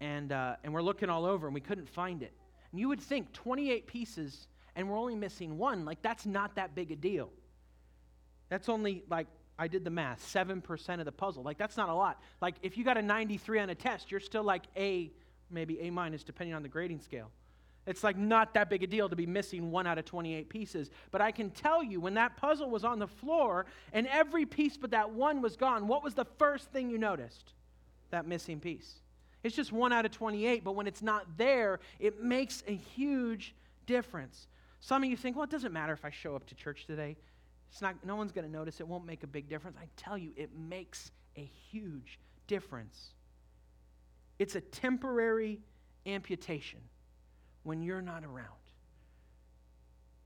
And, 0.00 0.32
uh, 0.32 0.56
and 0.62 0.74
we're 0.74 0.82
looking 0.82 1.08
all 1.08 1.24
over, 1.24 1.46
and 1.46 1.54
we 1.54 1.62
couldn't 1.62 1.88
find 1.88 2.22
it. 2.22 2.34
And 2.74 2.80
you 2.80 2.88
would 2.88 3.00
think 3.00 3.32
28 3.32 3.86
pieces 3.86 4.48
and 4.74 4.90
we're 4.90 4.98
only 4.98 5.14
missing 5.14 5.58
one, 5.58 5.84
like 5.84 6.02
that's 6.02 6.26
not 6.26 6.56
that 6.56 6.74
big 6.74 6.90
a 6.90 6.96
deal. 6.96 7.30
That's 8.48 8.68
only 8.68 9.04
like, 9.08 9.28
I 9.56 9.68
did 9.68 9.84
the 9.84 9.90
math, 9.90 10.20
7% 10.20 10.98
of 10.98 11.04
the 11.04 11.12
puzzle. 11.12 11.44
Like 11.44 11.56
that's 11.56 11.76
not 11.76 11.88
a 11.88 11.94
lot. 11.94 12.20
Like 12.40 12.56
if 12.62 12.76
you 12.76 12.82
got 12.82 12.98
a 12.98 13.02
93 13.02 13.60
on 13.60 13.70
a 13.70 13.76
test, 13.76 14.10
you're 14.10 14.18
still 14.18 14.42
like 14.42 14.64
A, 14.76 15.12
maybe 15.52 15.78
A 15.82 15.90
minus, 15.90 16.24
depending 16.24 16.52
on 16.52 16.64
the 16.64 16.68
grading 16.68 16.98
scale. 16.98 17.30
It's 17.86 18.02
like 18.02 18.16
not 18.16 18.54
that 18.54 18.68
big 18.68 18.82
a 18.82 18.88
deal 18.88 19.08
to 19.08 19.14
be 19.14 19.24
missing 19.24 19.70
one 19.70 19.86
out 19.86 19.98
of 19.98 20.04
28 20.04 20.48
pieces. 20.48 20.90
But 21.12 21.20
I 21.20 21.30
can 21.30 21.50
tell 21.50 21.80
you, 21.80 22.00
when 22.00 22.14
that 22.14 22.36
puzzle 22.36 22.70
was 22.70 22.82
on 22.82 22.98
the 22.98 23.06
floor 23.06 23.66
and 23.92 24.08
every 24.08 24.46
piece 24.46 24.76
but 24.76 24.90
that 24.90 25.12
one 25.12 25.40
was 25.40 25.54
gone, 25.54 25.86
what 25.86 26.02
was 26.02 26.14
the 26.14 26.26
first 26.40 26.72
thing 26.72 26.90
you 26.90 26.98
noticed? 26.98 27.52
That 28.10 28.26
missing 28.26 28.58
piece. 28.58 28.96
It's 29.44 29.54
just 29.54 29.72
one 29.72 29.92
out 29.92 30.06
of 30.06 30.10
28, 30.10 30.64
but 30.64 30.74
when 30.74 30.86
it's 30.86 31.02
not 31.02 31.36
there, 31.36 31.78
it 32.00 32.22
makes 32.22 32.64
a 32.66 32.74
huge 32.74 33.54
difference. 33.86 34.48
Some 34.80 35.04
of 35.04 35.10
you 35.10 35.18
think, 35.18 35.36
well, 35.36 35.44
it 35.44 35.50
doesn't 35.50 35.72
matter 35.72 35.92
if 35.92 36.04
I 36.04 36.10
show 36.10 36.34
up 36.34 36.46
to 36.46 36.54
church 36.54 36.86
today. 36.86 37.16
It's 37.70 37.82
not, 37.82 37.94
no 38.04 38.16
one's 38.16 38.32
going 38.32 38.46
to 38.46 38.50
notice. 38.50 38.80
It 38.80 38.88
won't 38.88 39.04
make 39.04 39.22
a 39.22 39.26
big 39.26 39.48
difference. 39.48 39.76
I 39.80 39.86
tell 39.96 40.16
you, 40.16 40.30
it 40.36 40.50
makes 40.56 41.10
a 41.36 41.48
huge 41.70 42.18
difference. 42.46 43.10
It's 44.38 44.54
a 44.54 44.62
temporary 44.62 45.60
amputation 46.06 46.80
when 47.64 47.82
you're 47.82 48.02
not 48.02 48.24
around. 48.24 48.48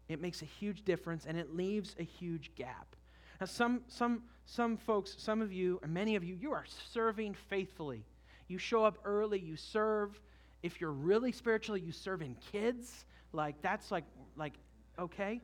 It 0.09 0.21
makes 0.21 0.43
a 0.43 0.47
huge 0.47 0.85
difference 0.85 1.27
and 1.27 1.37
it 1.37 1.57
leaves 1.57 1.97
a 1.99 2.05
huge 2.05 2.53
gap. 2.55 2.95
Now, 3.41 3.47
some, 3.47 3.83
some, 3.89 4.23
some 4.47 4.77
folks, 4.77 5.17
some 5.19 5.43
of 5.43 5.53
you, 5.53 5.81
or 5.83 5.89
many 5.89 6.15
of 6.15 6.23
you, 6.23 6.37
you 6.41 6.53
are 6.53 6.65
serving 6.93 7.35
faithfully 7.35 8.05
you 8.49 8.59
show 8.59 8.85
up 8.85 8.99
early, 9.05 9.39
you 9.39 9.57
serve. 9.57 10.21
If 10.63 10.81
you're 10.81 10.93
really 10.93 11.33
spiritual, 11.33 11.77
you 11.77 11.93
serve 11.93 12.23
in 12.23 12.35
kids. 12.53 13.05
Like, 13.33 13.61
that's 13.63 13.91
like, 13.91 14.05
like, 14.37 14.55
okay. 14.99 15.41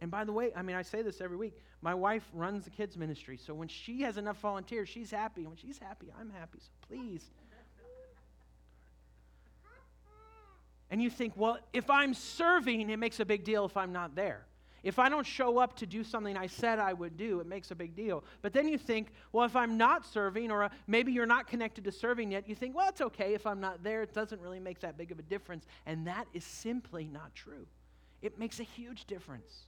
And 0.00 0.10
by 0.10 0.24
the 0.24 0.32
way, 0.32 0.50
I 0.56 0.62
mean, 0.62 0.74
I 0.74 0.82
say 0.82 1.02
this 1.02 1.20
every 1.20 1.36
week. 1.36 1.56
My 1.80 1.94
wife 1.94 2.28
runs 2.32 2.64
the 2.64 2.70
kids' 2.70 2.96
ministry, 2.96 3.36
so 3.36 3.54
when 3.54 3.68
she 3.68 4.02
has 4.02 4.16
enough 4.16 4.38
volunteers, 4.40 4.88
she's 4.88 5.10
happy. 5.10 5.46
When 5.46 5.56
she's 5.56 5.78
happy, 5.78 6.06
I'm 6.18 6.30
happy. 6.30 6.58
So 6.60 6.70
please. 6.88 7.22
And 10.90 11.02
you 11.02 11.08
think, 11.08 11.32
well, 11.36 11.58
if 11.72 11.88
I'm 11.88 12.12
serving, 12.12 12.90
it 12.90 12.98
makes 12.98 13.18
a 13.18 13.24
big 13.24 13.44
deal 13.44 13.64
if 13.64 13.76
I'm 13.76 13.92
not 13.92 14.14
there. 14.14 14.44
If 14.82 14.98
I 14.98 15.08
don't 15.08 15.26
show 15.26 15.58
up 15.58 15.76
to 15.76 15.86
do 15.86 16.02
something 16.02 16.36
I 16.36 16.46
said 16.46 16.78
I 16.78 16.92
would 16.92 17.16
do, 17.16 17.40
it 17.40 17.46
makes 17.46 17.70
a 17.70 17.74
big 17.74 17.94
deal. 17.94 18.24
But 18.40 18.52
then 18.52 18.68
you 18.68 18.78
think, 18.78 19.12
well, 19.32 19.44
if 19.44 19.54
I'm 19.54 19.76
not 19.76 20.04
serving, 20.04 20.50
or 20.50 20.64
uh, 20.64 20.68
maybe 20.86 21.12
you're 21.12 21.26
not 21.26 21.46
connected 21.46 21.84
to 21.84 21.92
serving 21.92 22.32
yet, 22.32 22.48
you 22.48 22.54
think, 22.54 22.74
well, 22.74 22.88
it's 22.88 23.00
okay 23.00 23.34
if 23.34 23.46
I'm 23.46 23.60
not 23.60 23.82
there. 23.82 24.02
It 24.02 24.12
doesn't 24.12 24.40
really 24.40 24.60
make 24.60 24.80
that 24.80 24.98
big 24.98 25.12
of 25.12 25.18
a 25.18 25.22
difference. 25.22 25.66
And 25.86 26.06
that 26.06 26.26
is 26.34 26.44
simply 26.44 27.08
not 27.12 27.34
true. 27.34 27.66
It 28.22 28.38
makes 28.38 28.60
a 28.60 28.64
huge 28.64 29.04
difference. 29.06 29.66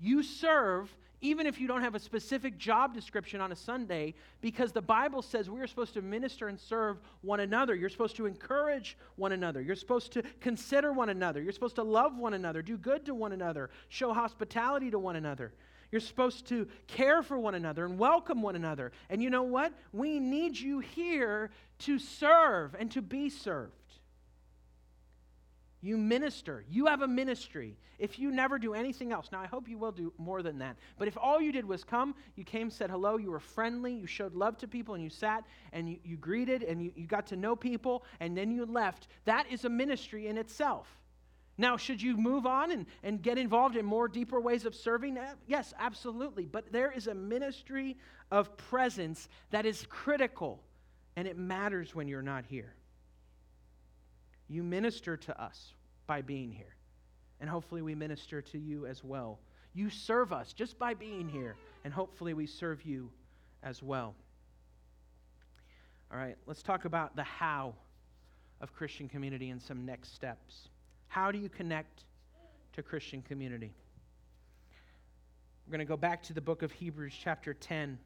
You 0.00 0.22
serve 0.22 0.94
even 1.20 1.46
if 1.46 1.60
you 1.60 1.66
don't 1.66 1.82
have 1.82 1.94
a 1.94 2.00
specific 2.00 2.58
job 2.58 2.94
description 2.94 3.40
on 3.40 3.50
a 3.50 3.56
Sunday, 3.56 4.14
because 4.40 4.72
the 4.72 4.82
Bible 4.82 5.22
says 5.22 5.50
we 5.50 5.60
are 5.60 5.66
supposed 5.66 5.94
to 5.94 6.02
minister 6.02 6.48
and 6.48 6.58
serve 6.58 6.98
one 7.22 7.40
another. 7.40 7.74
You're 7.74 7.88
supposed 7.88 8.16
to 8.16 8.26
encourage 8.26 8.96
one 9.16 9.32
another. 9.32 9.60
You're 9.60 9.76
supposed 9.76 10.12
to 10.12 10.22
consider 10.40 10.92
one 10.92 11.08
another. 11.08 11.42
You're 11.42 11.52
supposed 11.52 11.76
to 11.76 11.82
love 11.82 12.16
one 12.16 12.34
another, 12.34 12.62
do 12.62 12.76
good 12.76 13.04
to 13.06 13.14
one 13.14 13.32
another, 13.32 13.70
show 13.88 14.12
hospitality 14.12 14.90
to 14.90 14.98
one 14.98 15.16
another. 15.16 15.52
You're 15.90 16.00
supposed 16.00 16.46
to 16.48 16.68
care 16.86 17.22
for 17.22 17.38
one 17.38 17.54
another 17.54 17.86
and 17.86 17.98
welcome 17.98 18.42
one 18.42 18.56
another. 18.56 18.92
And 19.08 19.22
you 19.22 19.30
know 19.30 19.44
what? 19.44 19.72
We 19.92 20.20
need 20.20 20.56
you 20.56 20.80
here 20.80 21.50
to 21.80 21.98
serve 21.98 22.76
and 22.78 22.90
to 22.92 23.00
be 23.00 23.30
served. 23.30 23.72
You 25.80 25.96
minister. 25.96 26.64
You 26.68 26.86
have 26.86 27.02
a 27.02 27.08
ministry. 27.08 27.76
If 27.98 28.18
you 28.18 28.32
never 28.32 28.58
do 28.58 28.74
anything 28.74 29.12
else, 29.12 29.28
now 29.30 29.40
I 29.40 29.46
hope 29.46 29.68
you 29.68 29.78
will 29.78 29.92
do 29.92 30.12
more 30.18 30.42
than 30.42 30.58
that. 30.58 30.76
But 30.98 31.06
if 31.06 31.16
all 31.16 31.40
you 31.40 31.52
did 31.52 31.64
was 31.64 31.84
come, 31.84 32.14
you 32.34 32.42
came, 32.42 32.68
said 32.68 32.90
hello, 32.90 33.16
you 33.16 33.30
were 33.30 33.38
friendly, 33.38 33.94
you 33.94 34.06
showed 34.06 34.34
love 34.34 34.58
to 34.58 34.68
people, 34.68 34.94
and 34.94 35.04
you 35.04 35.10
sat 35.10 35.44
and 35.72 35.88
you, 35.88 35.98
you 36.04 36.16
greeted 36.16 36.64
and 36.64 36.82
you, 36.82 36.92
you 36.96 37.06
got 37.06 37.26
to 37.28 37.36
know 37.36 37.54
people, 37.54 38.04
and 38.18 38.36
then 38.36 38.50
you 38.50 38.66
left, 38.66 39.06
that 39.24 39.46
is 39.50 39.64
a 39.64 39.68
ministry 39.68 40.26
in 40.26 40.36
itself. 40.36 40.88
Now, 41.60 41.76
should 41.76 42.00
you 42.00 42.16
move 42.16 42.46
on 42.46 42.70
and, 42.70 42.86
and 43.02 43.20
get 43.20 43.36
involved 43.36 43.76
in 43.76 43.84
more 43.84 44.06
deeper 44.06 44.40
ways 44.40 44.64
of 44.64 44.74
serving? 44.74 45.16
Eh, 45.16 45.34
yes, 45.46 45.74
absolutely. 45.78 46.46
But 46.46 46.72
there 46.72 46.92
is 46.92 47.08
a 47.08 47.14
ministry 47.14 47.96
of 48.30 48.56
presence 48.56 49.28
that 49.50 49.66
is 49.66 49.84
critical, 49.88 50.60
and 51.16 51.26
it 51.26 51.36
matters 51.36 51.94
when 51.96 52.06
you're 52.06 52.22
not 52.22 52.44
here. 52.46 52.74
You 54.48 54.62
minister 54.62 55.16
to 55.16 55.40
us 55.40 55.74
by 56.06 56.22
being 56.22 56.50
here. 56.50 56.74
And 57.40 57.48
hopefully, 57.48 57.82
we 57.82 57.94
minister 57.94 58.42
to 58.42 58.58
you 58.58 58.86
as 58.86 59.04
well. 59.04 59.38
You 59.74 59.90
serve 59.90 60.32
us 60.32 60.52
just 60.52 60.78
by 60.78 60.94
being 60.94 61.28
here, 61.28 61.54
and 61.84 61.92
hopefully, 61.92 62.34
we 62.34 62.46
serve 62.46 62.82
you 62.82 63.10
as 63.62 63.82
well. 63.82 64.14
All 66.10 66.18
right, 66.18 66.36
let's 66.46 66.62
talk 66.62 66.84
about 66.84 67.14
the 67.14 67.22
how 67.22 67.74
of 68.60 68.74
Christian 68.74 69.08
community 69.08 69.50
and 69.50 69.62
some 69.62 69.84
next 69.84 70.14
steps. 70.14 70.68
How 71.06 71.30
do 71.30 71.38
you 71.38 71.48
connect 71.48 72.04
to 72.72 72.82
Christian 72.82 73.22
community? 73.22 73.72
We're 75.66 75.72
going 75.72 75.86
to 75.86 75.88
go 75.88 75.96
back 75.96 76.22
to 76.24 76.32
the 76.32 76.40
book 76.40 76.62
of 76.62 76.72
Hebrews, 76.72 77.14
chapter 77.22 77.52
10, 77.52 77.98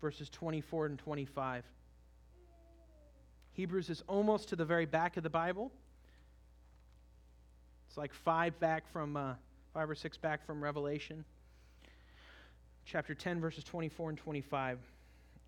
verses 0.00 0.30
24 0.30 0.86
and 0.86 0.98
25. 0.98 1.64
Hebrews 3.54 3.88
is 3.88 4.02
almost 4.08 4.48
to 4.48 4.56
the 4.56 4.64
very 4.64 4.84
back 4.84 5.16
of 5.16 5.22
the 5.22 5.30
Bible. 5.30 5.72
It's 7.88 7.96
like 7.96 8.12
five 8.12 8.58
back 8.58 8.90
from, 8.92 9.16
uh, 9.16 9.34
five 9.72 9.88
or 9.88 9.94
six 9.94 10.16
back 10.16 10.44
from 10.44 10.62
Revelation. 10.62 11.24
Chapter 12.84 13.14
10, 13.14 13.40
verses 13.40 13.62
24 13.62 14.10
and 14.10 14.18
25. 14.18 14.80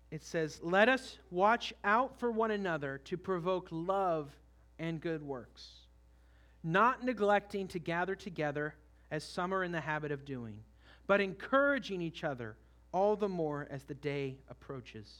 It 0.09 0.23
says, 0.23 0.61
Let 0.63 0.87
us 0.87 1.17
watch 1.31 1.73
out 1.83 2.17
for 2.17 2.31
one 2.31 2.51
another 2.51 2.99
to 3.05 3.17
provoke 3.17 3.67
love 3.71 4.31
and 4.79 5.01
good 5.01 5.21
works, 5.21 5.67
not 6.63 7.03
neglecting 7.03 7.67
to 7.67 7.79
gather 7.79 8.15
together 8.15 8.73
as 9.11 9.25
some 9.25 9.53
are 9.53 9.65
in 9.65 9.73
the 9.73 9.81
habit 9.81 10.13
of 10.13 10.23
doing, 10.23 10.59
but 11.07 11.19
encouraging 11.19 12.01
each 12.01 12.23
other 12.23 12.55
all 12.93 13.17
the 13.17 13.27
more 13.27 13.67
as 13.69 13.83
the 13.83 13.93
day 13.93 14.37
approaches. 14.49 15.13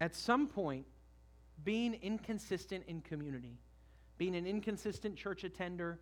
At 0.00 0.14
some 0.14 0.46
point, 0.46 0.86
being 1.64 1.94
inconsistent 2.02 2.84
in 2.86 3.00
community, 3.00 3.58
being 4.18 4.36
an 4.36 4.46
inconsistent 4.46 5.16
church 5.16 5.44
attender, 5.44 5.98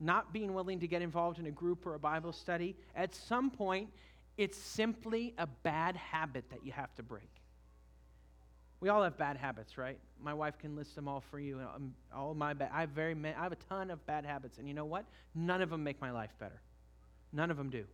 not 0.00 0.32
being 0.32 0.54
willing 0.54 0.80
to 0.80 0.88
get 0.88 1.02
involved 1.02 1.38
in 1.38 1.46
a 1.46 1.50
group 1.50 1.86
or 1.86 1.94
a 1.94 1.98
Bible 1.98 2.32
study, 2.32 2.76
at 2.94 3.14
some 3.14 3.50
point, 3.50 3.90
it's 4.36 4.56
simply 4.56 5.34
a 5.38 5.46
bad 5.46 5.96
habit 5.96 6.44
that 6.50 6.64
you 6.64 6.72
have 6.72 6.94
to 6.96 7.02
break. 7.02 7.30
We 8.80 8.88
all 8.90 9.02
have 9.02 9.18
bad 9.18 9.36
habits, 9.36 9.76
right? 9.76 9.98
My 10.22 10.32
wife 10.34 10.56
can 10.58 10.76
list 10.76 10.94
them 10.94 11.08
all 11.08 11.20
for 11.20 11.40
you. 11.40 11.60
All 12.14 12.34
my 12.34 12.54
bad, 12.54 12.70
I 12.72 12.80
have 12.82 12.90
very, 12.90 13.16
I 13.24 13.42
have 13.42 13.50
a 13.50 13.56
ton 13.56 13.90
of 13.90 14.04
bad 14.06 14.24
habits, 14.24 14.58
and 14.58 14.68
you 14.68 14.74
know 14.74 14.84
what? 14.84 15.04
None 15.34 15.62
of 15.62 15.70
them 15.70 15.82
make 15.82 16.00
my 16.00 16.12
life 16.12 16.30
better. 16.38 16.60
None 17.32 17.50
of 17.50 17.56
them 17.56 17.70
do. 17.70 17.84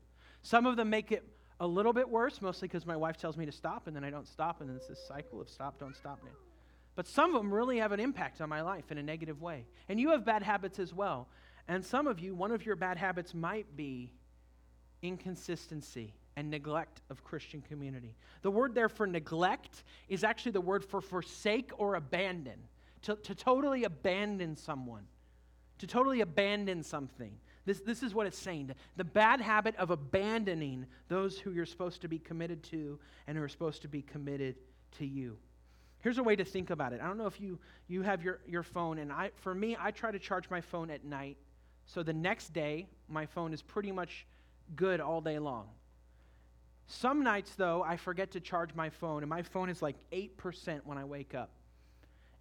Some 0.43 0.67
of 0.67 0.77
them 0.77 0.91
make 0.91 1.11
it 1.11 1.27
a 1.61 1.67
little 1.67 1.93
bit 1.93 2.09
worse, 2.09 2.43
mostly 2.43 2.69
because 2.69 2.87
my 2.87 2.97
wife 2.97 3.17
tells 3.17 3.37
me 3.37 3.47
to 3.47 3.53
stop 3.53 3.87
and 3.87 3.95
then 3.95 4.05
I 4.05 4.11
don't 4.11 4.29
stop, 4.29 4.61
and 4.61 4.69
then 4.69 4.77
it's 4.77 4.88
this 4.88 5.05
cycle 5.07 5.40
of 5.40 5.49
stop, 5.49 5.79
don't 5.79 5.97
stop. 5.97 6.21
Now. 6.25 6.33
But 6.97 7.07
some 7.07 7.35
of 7.35 7.43
them 7.43 7.53
really 7.53 7.79
have 7.79 7.93
an 7.93 8.01
impact 8.01 8.40
on 8.40 8.49
my 8.49 8.62
life 8.62 8.90
in 8.90 8.99
a 8.99 9.03
negative 9.03 9.43
way. 9.43 9.67
And 9.88 10.01
you 10.01 10.11
have 10.11 10.25
bad 10.25 10.43
habits 10.43 10.79
as 10.79 10.95
well. 10.95 11.29
And 11.67 11.85
some 11.85 12.07
of 12.07 12.21
you, 12.21 12.35
one 12.35 12.53
of 12.53 12.64
your 12.64 12.77
bad 12.77 12.99
habits 12.99 13.35
might 13.35 13.77
be 13.77 14.12
inconsistency 15.03 16.14
and 16.37 16.51
neglect 16.51 17.01
of 17.11 17.25
Christian 17.25 17.62
community. 17.62 18.14
The 18.43 18.51
word 18.51 18.75
there 18.75 18.88
for 18.88 19.07
neglect 19.07 19.85
is 20.09 20.25
actually 20.25 20.53
the 20.53 20.61
word 20.61 20.85
for 20.85 21.01
forsake 21.01 21.71
or 21.79 21.95
abandon, 21.95 22.59
to, 23.03 23.17
to 23.17 23.35
totally 23.35 23.85
abandon 23.85 24.57
someone, 24.57 25.07
to 25.79 25.87
totally 25.87 26.21
abandon 26.21 26.83
something. 26.83 27.33
This, 27.66 27.81
this 27.81 28.03
is 28.03 28.14
what 28.14 28.27
it's 28.27 28.38
saying 28.38 28.70
the 28.96 29.05
bad 29.05 29.40
habit 29.40 29.74
of 29.77 29.90
abandoning 29.90 30.87
those 31.09 31.38
who 31.38 31.53
you're 31.53 31.66
supposed 31.66 32.03
to 32.03 32.09
be 32.09 32.18
committed 32.18 32.62
to 32.64 32.98
and 33.27 33.37
who 33.37 33.42
are 33.42 33.48
supposed 33.48 33.83
to 33.83 33.88
be 33.88 34.03
committed 34.03 34.57
to 34.98 35.07
you. 35.07 35.38
Here's 36.00 36.18
a 36.18 36.22
way 36.22 36.37
to 36.37 36.44
think 36.44 36.68
about 36.68 36.92
it. 36.92 37.00
I 37.03 37.07
don't 37.07 37.16
know 37.16 37.27
if 37.27 37.40
you, 37.40 37.59
you 37.88 38.03
have 38.03 38.22
your, 38.22 38.40
your 38.46 38.62
phone, 38.62 38.98
and 38.98 39.11
I, 39.11 39.31
for 39.37 39.55
me, 39.55 39.74
I 39.81 39.90
try 39.90 40.11
to 40.11 40.18
charge 40.18 40.50
my 40.50 40.61
phone 40.61 40.90
at 40.90 41.03
night. 41.03 41.38
So 41.87 42.03
the 42.03 42.12
next 42.12 42.53
day, 42.53 42.88
my 43.09 43.24
phone 43.24 43.55
is 43.55 43.62
pretty 43.62 43.90
much 43.90 44.27
good 44.77 45.00
all 45.00 45.22
day 45.22 45.38
long. 45.38 45.68
Some 46.87 47.24
nights, 47.24 47.55
though, 47.55 47.83
I 47.83 47.96
forget 47.96 48.33
to 48.33 48.40
charge 48.40 48.74
my 48.74 48.90
phone, 48.90 49.22
and 49.22 49.31
my 49.31 49.40
phone 49.40 49.70
is 49.70 49.81
like 49.81 49.96
8% 50.12 50.81
when 50.85 50.98
I 50.98 51.05
wake 51.05 51.35
up. 51.35 51.50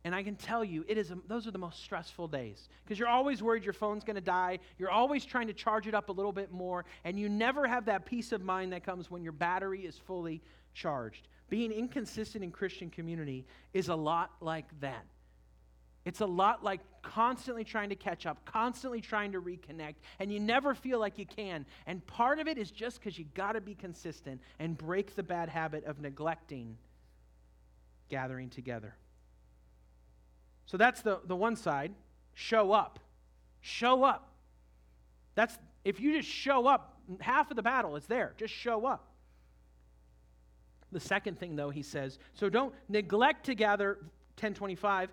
And 0.05 0.13
I 0.13 0.21
can 0.21 0.35
tell 0.35 0.65
you, 0.65 0.83
it 0.87 0.97
is 0.97 1.11
a, 1.11 1.17
those 1.27 1.47
are 1.47 1.51
the 1.51 1.57
most 1.57 1.81
stressful 1.81 2.27
days 2.27 2.67
because 2.83 2.99
you're 2.99 3.07
always 3.07 3.41
worried 3.41 3.63
your 3.63 3.73
phone's 3.73 4.03
going 4.03 4.15
to 4.15 4.21
die. 4.21 4.59
You're 4.77 4.91
always 4.91 5.23
trying 5.23 5.47
to 5.47 5.53
charge 5.53 5.87
it 5.87 5.93
up 5.93 6.09
a 6.09 6.11
little 6.11 6.33
bit 6.33 6.51
more, 6.51 6.83
and 7.05 7.17
you 7.17 7.29
never 7.29 7.65
have 7.67 7.85
that 7.85 8.05
peace 8.05 8.33
of 8.33 8.41
mind 8.41 8.73
that 8.73 8.83
comes 8.83 9.09
when 9.09 9.23
your 9.23 9.31
battery 9.31 9.85
is 9.85 9.97
fully 9.97 10.41
charged. 10.73 11.29
Being 11.49 11.71
inconsistent 11.71 12.43
in 12.43 12.51
Christian 12.51 12.89
community 12.89 13.45
is 13.73 13.87
a 13.87 13.95
lot 13.95 14.31
like 14.41 14.65
that. 14.81 15.05
It's 16.05 16.19
a 16.19 16.25
lot 16.25 16.65
like 16.65 16.81
constantly 17.01 17.63
trying 17.63 17.87
to 17.89 17.95
catch 17.95 18.25
up, 18.25 18.43
constantly 18.43 18.99
trying 18.99 19.31
to 19.31 19.41
reconnect, 19.41 19.95
and 20.19 20.33
you 20.33 20.39
never 20.39 20.75
feel 20.75 20.99
like 20.99 21.17
you 21.17 21.25
can. 21.25 21.65
And 21.87 22.05
part 22.07 22.39
of 22.39 22.47
it 22.49 22.57
is 22.57 22.71
just 22.71 22.99
because 22.99 23.17
you 23.17 23.25
got 23.35 23.53
to 23.53 23.61
be 23.61 23.73
consistent 23.73 24.41
and 24.59 24.77
break 24.77 25.15
the 25.15 25.23
bad 25.23 25.47
habit 25.47 25.85
of 25.85 26.01
neglecting 26.01 26.77
gathering 28.09 28.49
together. 28.49 28.95
So 30.65 30.77
that's 30.77 31.01
the, 31.01 31.19
the 31.25 31.35
one 31.35 31.55
side. 31.55 31.93
Show 32.33 32.71
up. 32.71 32.99
Show 33.61 34.03
up. 34.03 34.29
That's 35.35 35.57
if 35.83 35.99
you 35.99 36.17
just 36.17 36.29
show 36.29 36.67
up, 36.67 36.97
half 37.19 37.51
of 37.51 37.57
the 37.57 37.63
battle 37.63 37.95
is 37.95 38.05
there. 38.05 38.33
Just 38.37 38.53
show 38.53 38.85
up. 38.85 39.09
The 40.91 40.99
second 40.99 41.39
thing, 41.39 41.55
though, 41.55 41.71
he 41.71 41.81
says, 41.81 42.19
so 42.33 42.49
don't 42.49 42.73
neglect 42.87 43.47
to 43.47 43.55
gather 43.55 43.95
1025 44.35 45.09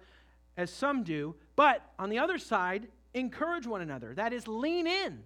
as 0.57 0.71
some 0.71 1.03
do, 1.03 1.35
but 1.57 1.83
on 1.99 2.11
the 2.11 2.19
other 2.19 2.39
side, 2.39 2.89
encourage 3.15 3.67
one 3.67 3.81
another. 3.81 4.15
That 4.15 4.33
is, 4.33 4.47
lean 4.47 4.87
in. 4.87 5.23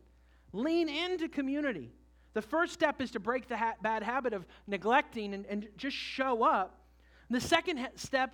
Lean 0.52 0.88
into 0.88 1.28
community. 1.28 1.90
The 2.34 2.42
first 2.42 2.72
step 2.72 3.00
is 3.00 3.10
to 3.12 3.20
break 3.20 3.48
the 3.48 3.56
ha- 3.56 3.74
bad 3.82 4.02
habit 4.02 4.32
of 4.32 4.46
neglecting 4.66 5.34
and, 5.34 5.44
and 5.46 5.68
just 5.76 5.96
show 5.96 6.44
up. 6.44 6.80
The 7.30 7.40
second 7.40 7.88
step, 7.96 8.32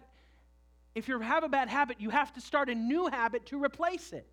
if 0.94 1.08
you 1.08 1.18
have 1.20 1.44
a 1.44 1.48
bad 1.48 1.68
habit, 1.68 2.00
you 2.00 2.10
have 2.10 2.32
to 2.34 2.40
start 2.40 2.68
a 2.68 2.74
new 2.74 3.06
habit 3.06 3.46
to 3.46 3.62
replace 3.62 4.12
it. 4.12 4.26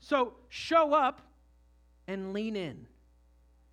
So 0.00 0.34
show 0.48 0.92
up 0.92 1.20
and 2.06 2.32
lean 2.32 2.56
in. 2.56 2.86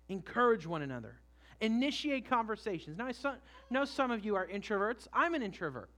Encourage 0.08 0.66
one 0.66 0.82
another. 0.82 1.20
Initiate 1.60 2.28
conversations. 2.28 2.96
Now, 2.96 3.06
I 3.06 3.34
know 3.70 3.84
some 3.84 4.10
of 4.10 4.24
you 4.24 4.36
are 4.36 4.46
introverts. 4.46 5.08
I'm 5.12 5.34
an 5.34 5.42
introvert. 5.42 5.90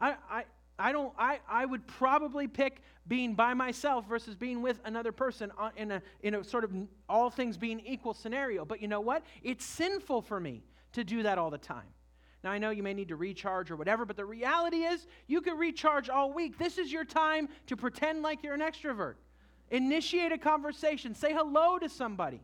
I, 0.00 0.16
I, 0.30 0.44
I 0.78 0.92
don't 0.92 1.12
I, 1.18 1.40
I 1.48 1.64
would 1.64 1.86
probably 1.86 2.46
pick 2.46 2.82
being 3.08 3.34
by 3.34 3.54
myself 3.54 4.06
versus 4.06 4.34
being 4.34 4.60
with 4.60 4.80
another 4.84 5.12
person 5.12 5.50
in 5.76 5.90
a 5.90 6.02
in 6.20 6.34
a 6.34 6.44
sort 6.44 6.64
of 6.64 6.72
all 7.08 7.30
things 7.30 7.56
being 7.56 7.80
equal 7.80 8.12
scenario. 8.12 8.64
But 8.64 8.82
you 8.82 8.88
know 8.88 9.00
what? 9.00 9.24
It's 9.42 9.64
sinful 9.64 10.22
for 10.22 10.38
me 10.38 10.62
to 10.92 11.02
do 11.02 11.22
that 11.22 11.38
all 11.38 11.50
the 11.50 11.58
time. 11.58 11.86
Now 12.46 12.52
I 12.52 12.58
know 12.58 12.70
you 12.70 12.84
may 12.84 12.94
need 12.94 13.08
to 13.08 13.16
recharge 13.16 13.72
or 13.72 13.76
whatever, 13.76 14.04
but 14.04 14.16
the 14.16 14.24
reality 14.24 14.84
is 14.84 15.08
you 15.26 15.40
can 15.40 15.58
recharge 15.58 16.08
all 16.08 16.32
week. 16.32 16.56
This 16.58 16.78
is 16.78 16.92
your 16.92 17.04
time 17.04 17.48
to 17.66 17.76
pretend 17.76 18.22
like 18.22 18.44
you're 18.44 18.54
an 18.54 18.60
extrovert. 18.60 19.14
Initiate 19.72 20.30
a 20.30 20.38
conversation. 20.38 21.12
Say 21.12 21.32
hello 21.32 21.76
to 21.80 21.88
somebody. 21.88 22.40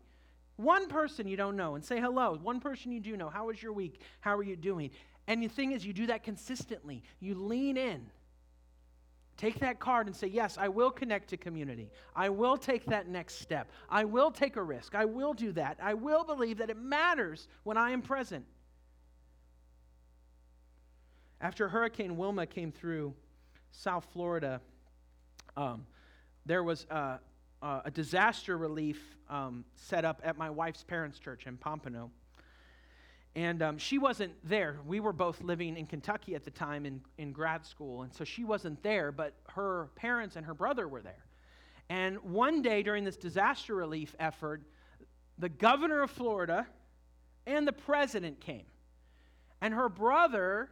One 0.57 0.89
person 0.89 1.29
you 1.29 1.37
don't 1.37 1.55
know 1.55 1.77
and 1.77 1.85
say 1.85 2.01
hello. 2.01 2.37
One 2.43 2.59
person 2.59 2.91
you 2.91 2.99
do 2.99 3.17
know. 3.17 3.31
How 3.31 3.47
was 3.47 3.63
your 3.63 3.73
week? 3.73 4.01
How 4.19 4.37
are 4.37 4.43
you 4.43 4.57
doing? 4.57 4.91
And 5.29 5.41
the 5.41 5.47
thing 5.47 5.71
is, 5.71 5.87
you 5.87 5.93
do 5.93 6.09
that 6.09 6.25
consistently. 6.25 7.05
You 7.21 7.37
lean 7.37 7.77
in. 7.77 8.05
Take 9.37 9.61
that 9.61 9.79
card 9.79 10.09
and 10.09 10.17
say, 10.17 10.27
Yes, 10.27 10.59
I 10.59 10.67
will 10.67 10.91
connect 10.91 11.31
to 11.31 11.37
community. 11.37 11.93
I 12.17 12.29
will 12.29 12.57
take 12.57 12.87
that 12.87 13.07
next 13.07 13.41
step. 13.41 13.71
I 13.89 14.03
will 14.03 14.33
take 14.33 14.57
a 14.57 14.63
risk. 14.65 14.97
I 14.97 15.05
will 15.05 15.33
do 15.33 15.53
that. 15.53 15.79
I 15.81 15.95
will 15.95 16.25
believe 16.25 16.59
that 16.59 16.71
it 16.71 16.77
matters 16.77 17.47
when 17.63 17.77
I 17.77 17.93
am 17.93 18.03
present. 18.03 18.45
After 21.43 21.69
Hurricane 21.69 22.17
Wilma 22.17 22.47
came 22.47 22.71
through 22.71 23.13
South 23.73 24.07
Florida, 24.13 24.61
um, 25.57 25.85
there 26.47 26.63
was 26.63 26.87
uh, 26.89 27.19
uh, 27.61 27.81
a 27.85 27.91
disaster 27.91 28.57
relief 28.57 29.17
um, 29.29 29.65
set 29.75 30.05
up 30.05 30.21
at 30.23 30.39
my 30.39 30.49
wife's 30.49 30.85
parents' 30.85 31.19
church 31.19 31.49
in 31.49 31.57
Pompano. 31.57 32.13
And 33.35 33.61
um, 33.61 33.77
she 33.77 33.99
wasn't 33.99 34.35
there. 34.45 34.77
We 34.87 35.01
were 35.01 35.13
both 35.13 35.43
living 35.43 35.77
in 35.77 35.87
Kentucky 35.87 36.37
at 36.37 36.45
the 36.45 36.51
time 36.53 36.87
in, 36.87 37.01
in 37.19 37.33
grad 37.33 37.67
school. 37.67 38.03
And 38.03 38.15
so 38.15 38.23
she 38.23 38.45
wasn't 38.45 38.81
there, 38.85 39.11
but 39.11 39.35
her 39.49 39.89
parents 39.97 40.37
and 40.37 40.47
her 40.47 40.55
brother 40.55 40.87
were 40.87 41.03
there. 41.03 41.25
And 41.89 42.23
one 42.23 42.63
day 42.63 42.85
during 42.85 43.03
this 43.03 43.17
disaster 43.17 43.75
relief 43.75 44.15
effort, 44.21 44.63
the 45.39 45.49
governor 45.49 46.03
of 46.03 46.11
Florida 46.13 46.69
and 47.47 47.67
the 47.67 47.73
president 47.73 48.41
came. 48.41 48.67
And 49.61 49.75
her 49.75 49.89
brother, 49.89 50.71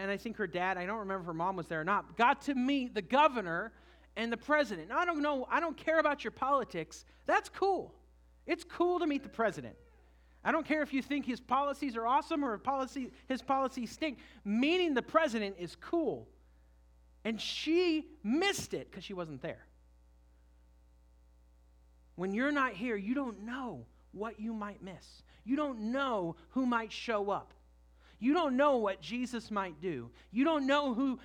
and 0.00 0.10
I 0.10 0.16
think 0.16 0.36
her 0.38 0.46
dad, 0.46 0.78
I 0.78 0.86
don't 0.86 0.98
remember 0.98 1.20
if 1.20 1.26
her 1.26 1.34
mom 1.34 1.56
was 1.56 1.66
there 1.66 1.80
or 1.80 1.84
not, 1.84 2.16
got 2.16 2.40
to 2.42 2.54
meet 2.54 2.94
the 2.94 3.02
governor 3.02 3.72
and 4.16 4.32
the 4.32 4.36
president. 4.36 4.88
Now, 4.88 4.98
I 4.98 5.04
don't 5.04 5.20
know, 5.20 5.46
I 5.50 5.60
don't 5.60 5.76
care 5.76 5.98
about 5.98 6.24
your 6.24 6.30
politics. 6.30 7.04
That's 7.26 7.48
cool. 7.50 7.94
It's 8.46 8.64
cool 8.64 8.98
to 8.98 9.06
meet 9.06 9.22
the 9.22 9.28
president. 9.28 9.76
I 10.42 10.52
don't 10.52 10.66
care 10.66 10.82
if 10.82 10.94
you 10.94 11.02
think 11.02 11.26
his 11.26 11.38
policies 11.38 11.96
are 11.96 12.06
awesome 12.06 12.42
or 12.42 12.56
policy, 12.56 13.12
his 13.28 13.42
policies 13.42 13.90
stink. 13.90 14.18
Meeting 14.44 14.94
the 14.94 15.02
president 15.02 15.56
is 15.58 15.76
cool. 15.76 16.26
And 17.24 17.38
she 17.38 18.06
missed 18.24 18.72
it 18.72 18.90
because 18.90 19.04
she 19.04 19.12
wasn't 19.12 19.42
there. 19.42 19.66
When 22.16 22.32
you're 22.32 22.52
not 22.52 22.72
here, 22.72 22.96
you 22.96 23.14
don't 23.14 23.42
know 23.42 23.84
what 24.12 24.40
you 24.40 24.54
might 24.54 24.82
miss. 24.82 25.22
You 25.44 25.56
don't 25.56 25.92
know 25.92 26.36
who 26.50 26.64
might 26.64 26.90
show 26.90 27.30
up. 27.30 27.52
You 28.20 28.34
don't 28.34 28.56
know 28.56 28.76
what 28.76 29.00
Jesus 29.00 29.50
might 29.50 29.80
do. 29.80 30.10
You 30.30 30.44
don't 30.44 30.66
know 30.66 30.94
who, 30.94 31.18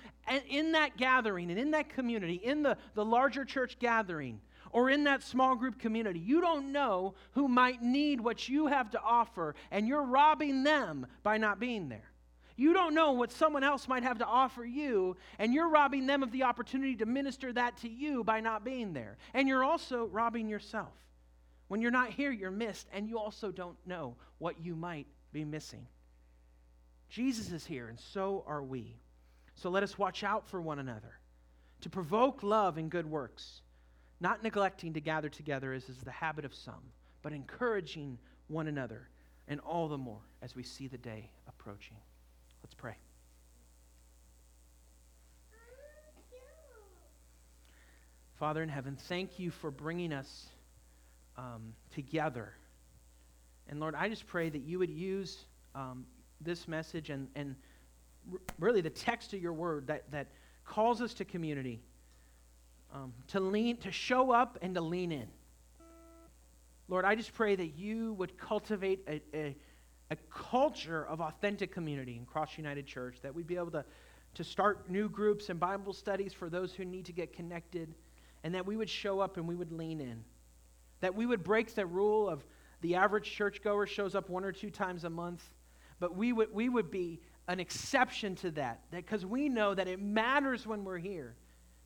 in 0.48 0.72
that 0.72 0.96
gathering 0.96 1.50
and 1.50 1.60
in 1.60 1.70
that 1.72 1.90
community, 1.90 2.34
in 2.34 2.62
the, 2.62 2.78
the 2.94 3.04
larger 3.04 3.44
church 3.44 3.78
gathering, 3.78 4.40
or 4.72 4.90
in 4.90 5.04
that 5.04 5.22
small 5.22 5.54
group 5.56 5.78
community, 5.78 6.18
you 6.18 6.40
don't 6.40 6.72
know 6.72 7.14
who 7.32 7.48
might 7.48 7.82
need 7.82 8.20
what 8.20 8.48
you 8.48 8.66
have 8.66 8.90
to 8.90 9.00
offer, 9.00 9.54
and 9.70 9.86
you're 9.86 10.02
robbing 10.02 10.64
them 10.64 11.06
by 11.22 11.38
not 11.38 11.60
being 11.60 11.88
there. 11.88 12.10
You 12.56 12.72
don't 12.72 12.94
know 12.94 13.12
what 13.12 13.30
someone 13.30 13.62
else 13.62 13.86
might 13.86 14.02
have 14.02 14.18
to 14.18 14.26
offer 14.26 14.64
you, 14.64 15.16
and 15.38 15.52
you're 15.52 15.68
robbing 15.68 16.06
them 16.06 16.22
of 16.22 16.32
the 16.32 16.44
opportunity 16.44 16.96
to 16.96 17.06
minister 17.06 17.52
that 17.52 17.76
to 17.78 17.88
you 17.88 18.24
by 18.24 18.40
not 18.40 18.64
being 18.64 18.94
there. 18.94 19.18
And 19.34 19.46
you're 19.46 19.64
also 19.64 20.06
robbing 20.06 20.48
yourself. 20.48 20.94
When 21.68 21.82
you're 21.82 21.90
not 21.90 22.10
here, 22.10 22.30
you're 22.30 22.50
missed, 22.50 22.88
and 22.92 23.06
you 23.06 23.18
also 23.18 23.50
don't 23.50 23.76
know 23.86 24.16
what 24.38 24.64
you 24.64 24.74
might 24.74 25.06
be 25.32 25.44
missing. 25.44 25.86
Jesus 27.08 27.52
is 27.52 27.64
here, 27.64 27.88
and 27.88 27.98
so 27.98 28.44
are 28.46 28.62
we. 28.62 28.96
So 29.54 29.70
let 29.70 29.82
us 29.82 29.98
watch 29.98 30.22
out 30.24 30.48
for 30.48 30.60
one 30.60 30.78
another 30.78 31.18
to 31.80 31.90
provoke 31.90 32.42
love 32.42 32.78
and 32.78 32.90
good 32.90 33.06
works, 33.06 33.60
not 34.20 34.42
neglecting 34.42 34.94
to 34.94 35.00
gather 35.00 35.28
together 35.28 35.72
as 35.72 35.88
is 35.88 35.98
the 35.98 36.10
habit 36.10 36.44
of 36.44 36.54
some, 36.54 36.82
but 37.22 37.32
encouraging 37.32 38.18
one 38.48 38.66
another, 38.66 39.08
and 39.48 39.60
all 39.60 39.88
the 39.88 39.98
more 39.98 40.20
as 40.42 40.54
we 40.54 40.62
see 40.62 40.88
the 40.88 40.98
day 40.98 41.30
approaching. 41.48 41.96
Let's 42.62 42.74
pray. 42.74 42.96
Father 48.38 48.62
in 48.62 48.68
heaven, 48.68 48.96
thank 49.08 49.38
you 49.38 49.50
for 49.50 49.70
bringing 49.70 50.12
us 50.12 50.46
um, 51.38 51.72
together. 51.94 52.52
And 53.68 53.80
Lord, 53.80 53.94
I 53.94 54.10
just 54.10 54.26
pray 54.26 54.50
that 54.50 54.60
you 54.60 54.78
would 54.78 54.90
use 54.90 55.38
um, 55.74 56.04
this 56.40 56.68
message 56.68 57.10
and, 57.10 57.28
and 57.34 57.56
really 58.58 58.80
the 58.80 58.90
text 58.90 59.32
of 59.32 59.40
your 59.40 59.52
word 59.52 59.86
that, 59.86 60.10
that 60.10 60.28
calls 60.64 61.00
us 61.00 61.14
to 61.14 61.24
community, 61.24 61.80
um, 62.92 63.12
to 63.28 63.40
lean, 63.40 63.76
to 63.78 63.90
show 63.90 64.30
up 64.30 64.58
and 64.62 64.74
to 64.74 64.80
lean 64.80 65.12
in. 65.12 65.28
Lord, 66.88 67.04
I 67.04 67.14
just 67.14 67.34
pray 67.34 67.56
that 67.56 67.76
you 67.76 68.12
would 68.14 68.38
cultivate 68.38 69.00
a, 69.08 69.20
a, 69.34 69.56
a 70.10 70.16
culture 70.30 71.04
of 71.06 71.20
authentic 71.20 71.72
community 71.72 72.16
in 72.16 72.24
Cross 72.24 72.56
United 72.56 72.86
Church, 72.86 73.18
that 73.22 73.34
we'd 73.34 73.46
be 73.46 73.56
able 73.56 73.72
to, 73.72 73.84
to 74.34 74.44
start 74.44 74.88
new 74.88 75.08
groups 75.08 75.48
and 75.48 75.58
Bible 75.58 75.92
studies 75.92 76.32
for 76.32 76.48
those 76.48 76.72
who 76.74 76.84
need 76.84 77.04
to 77.06 77.12
get 77.12 77.32
connected, 77.32 77.94
and 78.44 78.54
that 78.54 78.64
we 78.64 78.76
would 78.76 78.90
show 78.90 79.18
up 79.18 79.36
and 79.36 79.48
we 79.48 79.56
would 79.56 79.72
lean 79.72 80.00
in. 80.00 80.22
That 81.00 81.14
we 81.14 81.26
would 81.26 81.42
break 81.42 81.74
the 81.74 81.86
rule 81.86 82.28
of 82.28 82.44
the 82.82 82.94
average 82.94 83.30
churchgoer 83.30 83.86
shows 83.86 84.14
up 84.14 84.28
one 84.30 84.44
or 84.44 84.52
two 84.52 84.70
times 84.70 85.04
a 85.04 85.10
month, 85.10 85.42
but 85.98 86.16
we 86.16 86.32
would, 86.32 86.52
we 86.52 86.68
would 86.68 86.90
be 86.90 87.20
an 87.48 87.60
exception 87.60 88.34
to 88.36 88.50
that 88.52 88.80
because 88.90 89.24
we 89.24 89.48
know 89.48 89.74
that 89.74 89.88
it 89.88 90.00
matters 90.00 90.66
when 90.66 90.84
we're 90.84 90.98
here 90.98 91.36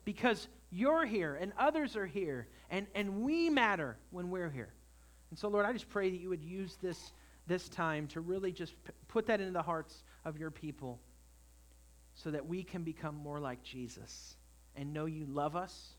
because 0.05 0.47
you're 0.71 1.05
here 1.05 1.35
and 1.35 1.53
others 1.57 1.95
are 1.95 2.05
here 2.05 2.47
and, 2.69 2.87
and 2.95 3.21
we 3.21 3.49
matter 3.49 3.97
when 4.09 4.29
we're 4.29 4.49
here. 4.49 4.73
And 5.29 5.39
so, 5.39 5.47
Lord, 5.47 5.65
I 5.65 5.73
just 5.73 5.89
pray 5.89 6.09
that 6.09 6.19
you 6.19 6.29
would 6.29 6.43
use 6.43 6.77
this, 6.81 7.13
this 7.47 7.69
time 7.69 8.07
to 8.07 8.21
really 8.21 8.51
just 8.51 8.73
p- 8.83 8.91
put 9.07 9.27
that 9.27 9.39
into 9.39 9.53
the 9.53 9.61
hearts 9.61 10.03
of 10.25 10.37
your 10.37 10.51
people 10.51 10.99
so 12.15 12.31
that 12.31 12.45
we 12.45 12.63
can 12.63 12.83
become 12.83 13.15
more 13.15 13.39
like 13.39 13.63
Jesus 13.63 14.35
and 14.75 14.93
know 14.93 15.05
you 15.05 15.25
love 15.25 15.55
us 15.55 15.91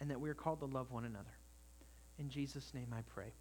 and 0.00 0.10
that 0.10 0.20
we 0.20 0.30
are 0.30 0.34
called 0.34 0.60
to 0.60 0.66
love 0.66 0.90
one 0.90 1.04
another. 1.04 1.30
In 2.18 2.28
Jesus' 2.28 2.72
name 2.74 2.92
I 2.92 3.02
pray. 3.02 3.32